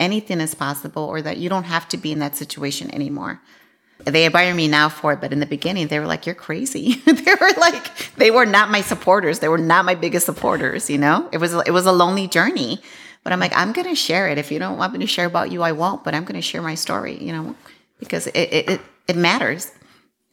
anything 0.00 0.40
is 0.40 0.54
possible 0.54 1.04
or 1.04 1.22
that 1.22 1.38
you 1.38 1.48
don't 1.48 1.64
have 1.64 1.88
to 1.90 1.96
be 1.96 2.10
in 2.10 2.18
that 2.18 2.36
situation 2.36 2.92
anymore. 2.94 3.40
They 4.04 4.26
admire 4.26 4.52
me 4.54 4.66
now 4.66 4.88
for 4.88 5.12
it, 5.12 5.20
but 5.20 5.32
in 5.32 5.38
the 5.38 5.46
beginning, 5.46 5.86
they 5.86 6.00
were 6.00 6.06
like, 6.06 6.24
You're 6.26 6.34
crazy. 6.34 6.94
they 7.06 7.34
were 7.34 7.52
like, 7.58 8.14
they 8.16 8.30
were 8.30 8.46
not 8.46 8.70
my 8.70 8.80
supporters. 8.80 9.40
They 9.40 9.48
were 9.48 9.58
not 9.58 9.84
my 9.84 9.94
biggest 9.94 10.24
supporters, 10.24 10.88
you 10.88 10.98
know? 10.98 11.28
It 11.32 11.38
was 11.38 11.52
it 11.52 11.70
was 11.70 11.84
a 11.84 11.92
lonely 11.92 12.28
journey. 12.28 12.80
But 13.24 13.32
I'm 13.32 13.38
like, 13.38 13.52
I'm 13.54 13.72
gonna 13.72 13.94
share 13.94 14.26
it. 14.26 14.38
If 14.38 14.50
you 14.50 14.58
don't 14.58 14.78
want 14.78 14.94
me 14.94 14.98
to 15.00 15.06
share 15.06 15.26
about 15.26 15.52
you, 15.52 15.62
I 15.62 15.72
won't, 15.72 16.02
but 16.02 16.14
I'm 16.14 16.24
gonna 16.24 16.42
share 16.42 16.62
my 16.62 16.74
story, 16.74 17.22
you 17.22 17.32
know, 17.32 17.54
because 18.00 18.26
it 18.28 18.36
it, 18.36 18.68
it, 18.70 18.80
it 19.06 19.16
matters 19.16 19.70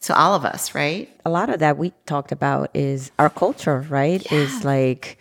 to 0.02 0.18
all 0.18 0.36
of 0.36 0.46
us, 0.46 0.74
right? 0.74 1.10
A 1.26 1.30
lot 1.30 1.50
of 1.50 1.60
that 1.60 1.78
we 1.78 1.94
talked 2.06 2.32
about 2.32 2.70
is 2.74 3.12
our 3.20 3.30
culture, 3.30 3.86
right? 3.90 4.26
Yeah. 4.32 4.40
Is 4.40 4.64
like, 4.64 5.18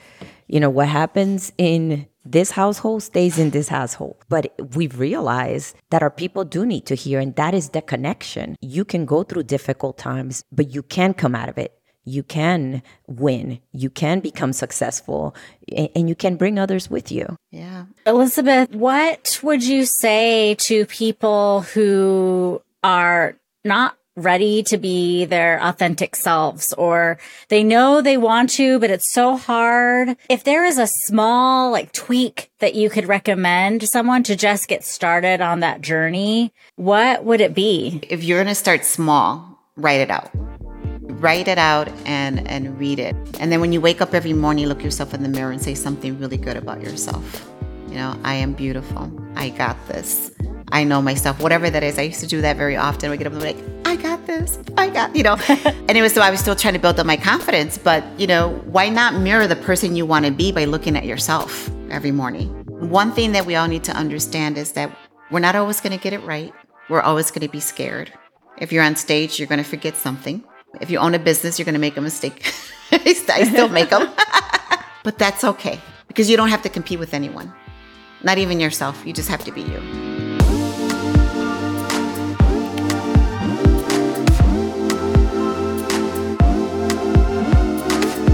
you 0.46 0.60
know, 0.60 0.70
what 0.70 0.88
happens 0.88 1.52
in 1.58 2.06
this 2.24 2.50
household 2.50 3.02
stays 3.02 3.38
in 3.38 3.50
this 3.50 3.68
household. 3.68 4.16
But 4.28 4.52
we've 4.76 4.98
realized 4.98 5.76
that 5.90 6.02
our 6.02 6.10
people 6.10 6.44
do 6.44 6.66
need 6.66 6.86
to 6.86 6.94
hear, 6.94 7.20
and 7.20 7.34
that 7.36 7.54
is 7.54 7.70
the 7.70 7.82
connection. 7.82 8.56
You 8.60 8.84
can 8.84 9.06
go 9.06 9.22
through 9.22 9.44
difficult 9.44 9.96
times, 9.96 10.44
but 10.52 10.74
you 10.74 10.82
can 10.82 11.14
come 11.14 11.34
out 11.34 11.48
of 11.48 11.58
it. 11.58 11.74
You 12.04 12.22
can 12.22 12.82
win. 13.06 13.60
You 13.72 13.90
can 13.90 14.20
become 14.20 14.54
successful 14.54 15.34
and 15.70 16.08
you 16.08 16.14
can 16.14 16.36
bring 16.36 16.58
others 16.58 16.88
with 16.88 17.12
you. 17.12 17.36
Yeah. 17.50 17.84
Elizabeth, 18.06 18.70
what 18.74 19.38
would 19.42 19.62
you 19.62 19.84
say 19.84 20.54
to 20.60 20.86
people 20.86 21.62
who 21.74 22.62
are 22.82 23.36
not 23.62 23.97
ready 24.22 24.62
to 24.64 24.76
be 24.76 25.24
their 25.24 25.62
authentic 25.62 26.16
selves 26.16 26.72
or 26.74 27.18
they 27.48 27.62
know 27.62 28.00
they 28.00 28.16
want 28.16 28.50
to, 28.50 28.78
but 28.78 28.90
it's 28.90 29.12
so 29.12 29.36
hard. 29.36 30.16
If 30.28 30.44
there 30.44 30.64
is 30.64 30.78
a 30.78 30.86
small 30.86 31.70
like 31.70 31.92
tweak 31.92 32.50
that 32.58 32.74
you 32.74 32.90
could 32.90 33.06
recommend 33.06 33.88
someone 33.88 34.22
to 34.24 34.36
just 34.36 34.68
get 34.68 34.84
started 34.84 35.40
on 35.40 35.60
that 35.60 35.80
journey, 35.80 36.52
what 36.76 37.24
would 37.24 37.40
it 37.40 37.54
be? 37.54 38.00
If 38.08 38.24
you're 38.24 38.38
going 38.38 38.48
to 38.48 38.54
start 38.54 38.84
small, 38.84 39.58
write 39.76 40.00
it 40.00 40.10
out. 40.10 40.30
Write 41.20 41.48
it 41.48 41.58
out 41.58 41.88
and 42.04 42.46
and 42.48 42.78
read 42.78 42.98
it. 42.98 43.16
And 43.40 43.50
then 43.50 43.60
when 43.60 43.72
you 43.72 43.80
wake 43.80 44.00
up 44.00 44.14
every 44.14 44.32
morning, 44.32 44.66
look 44.66 44.84
yourself 44.84 45.14
in 45.14 45.22
the 45.22 45.28
mirror 45.28 45.50
and 45.50 45.60
say 45.60 45.74
something 45.74 46.18
really 46.20 46.36
good 46.36 46.56
about 46.56 46.80
yourself. 46.80 47.48
You 47.88 47.94
know, 47.94 48.18
I 48.22 48.34
am 48.34 48.52
beautiful. 48.52 49.10
I 49.34 49.48
got 49.48 49.76
this. 49.88 50.30
I 50.70 50.84
know 50.84 51.00
myself, 51.00 51.40
whatever 51.40 51.70
that 51.70 51.82
is. 51.82 51.98
I 51.98 52.02
used 52.02 52.20
to 52.20 52.26
do 52.26 52.42
that 52.42 52.56
very 52.56 52.76
often. 52.76 53.10
We 53.10 53.16
get 53.16 53.26
up 53.26 53.32
and 53.32 53.40
be 53.40 53.52
like, 53.52 53.64
I 53.86 53.96
got 53.96 54.26
this. 54.26 54.58
I 54.76 54.90
got, 54.90 55.16
you 55.16 55.22
know. 55.22 55.36
and 55.48 55.90
it 55.96 56.02
was 56.02 56.12
so 56.12 56.20
I 56.20 56.30
was 56.30 56.40
still 56.40 56.54
trying 56.54 56.74
to 56.74 56.80
build 56.80 57.00
up 57.00 57.06
my 57.06 57.16
confidence. 57.16 57.78
But, 57.78 58.04
you 58.18 58.26
know, 58.26 58.50
why 58.66 58.90
not 58.90 59.14
mirror 59.14 59.46
the 59.46 59.56
person 59.56 59.96
you 59.96 60.04
want 60.04 60.26
to 60.26 60.30
be 60.30 60.52
by 60.52 60.66
looking 60.66 60.96
at 60.96 61.06
yourself 61.06 61.70
every 61.90 62.12
morning? 62.12 62.48
One 62.90 63.12
thing 63.12 63.32
that 63.32 63.46
we 63.46 63.56
all 63.56 63.68
need 63.68 63.84
to 63.84 63.92
understand 63.92 64.58
is 64.58 64.72
that 64.72 64.94
we're 65.30 65.40
not 65.40 65.56
always 65.56 65.80
going 65.80 65.96
to 65.96 66.02
get 66.02 66.12
it 66.12 66.22
right. 66.24 66.52
We're 66.90 67.00
always 67.00 67.30
going 67.30 67.46
to 67.46 67.48
be 67.48 67.60
scared. 67.60 68.12
If 68.58 68.72
you're 68.72 68.84
on 68.84 68.96
stage, 68.96 69.38
you're 69.38 69.48
going 69.48 69.62
to 69.62 69.68
forget 69.68 69.96
something. 69.96 70.44
If 70.80 70.90
you 70.90 70.98
own 70.98 71.14
a 71.14 71.18
business, 71.18 71.58
you're 71.58 71.64
going 71.64 71.74
to 71.74 71.80
make 71.80 71.96
a 71.96 72.00
mistake. 72.00 72.52
I 72.92 73.12
still 73.44 73.68
make 73.68 73.90
them. 73.90 74.10
but 75.04 75.18
that's 75.18 75.44
okay 75.44 75.80
because 76.08 76.28
you 76.28 76.36
don't 76.36 76.48
have 76.48 76.62
to 76.62 76.68
compete 76.68 76.98
with 76.98 77.14
anyone, 77.14 77.52
not 78.22 78.38
even 78.38 78.60
yourself. 78.60 79.04
You 79.06 79.12
just 79.12 79.28
have 79.28 79.44
to 79.44 79.52
be 79.52 79.62
you. 79.62 80.08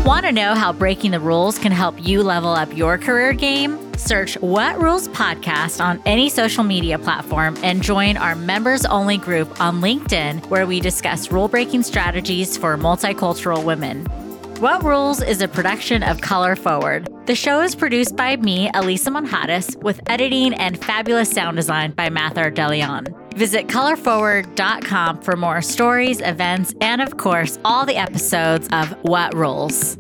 Want 0.05 0.27
to 0.27 0.33
know 0.33 0.55
how 0.55 0.73
breaking 0.73 1.13
the 1.13 1.21
rules 1.21 1.59
can 1.59 1.73
help 1.73 1.97
you 2.07 2.23
level 2.23 2.51
up 2.51 2.77
your 2.77 2.99
career 2.99 3.33
game? 3.33 3.79
Search 3.97 4.35
What 4.41 4.81
Rules 4.81 5.09
Podcast 5.09 5.83
on 5.83 6.01
any 6.05 6.29
social 6.29 6.63
media 6.63 6.99
platform 6.99 7.57
and 7.63 7.83
join 7.83 8.17
our 8.17 8.35
members 8.35 8.85
only 8.85 9.17
group 9.17 9.61
on 9.61 9.81
LinkedIn, 9.81 10.45
where 10.51 10.67
we 10.67 10.81
discuss 10.81 11.33
rule 11.33 11.49
breaking 11.49 11.85
strategies 11.85 12.57
for 12.57 12.77
multicultural 12.77 13.65
women. 13.65 14.07
What 14.65 14.83
Rules 14.83 15.21
is 15.21 15.43
a 15.43 15.47
production 15.47 16.03
of 16.03 16.23
Color 16.23 16.57
Forward. 16.57 17.07
The 17.27 17.35
show 17.35 17.61
is 17.61 17.75
produced 17.75 18.17
by 18.17 18.37
me, 18.37 18.71
Elisa 18.73 19.11
Monjadas, 19.11 19.77
with 19.83 20.01
editing 20.07 20.55
and 20.55 20.83
fabulous 20.83 21.31
sound 21.31 21.59
design 21.59 21.91
by 21.91 22.09
Mathar 22.09 22.51
Delion. 22.51 23.07
Visit 23.37 23.67
colorforward.com 23.67 25.21
for 25.21 25.37
more 25.37 25.61
stories, 25.61 26.23
events, 26.23 26.73
and 26.81 27.03
of 27.03 27.19
course, 27.19 27.59
all 27.63 27.85
the 27.85 27.97
episodes 27.97 28.67
of 28.73 28.93
What 29.03 29.35
Rules. 29.35 29.99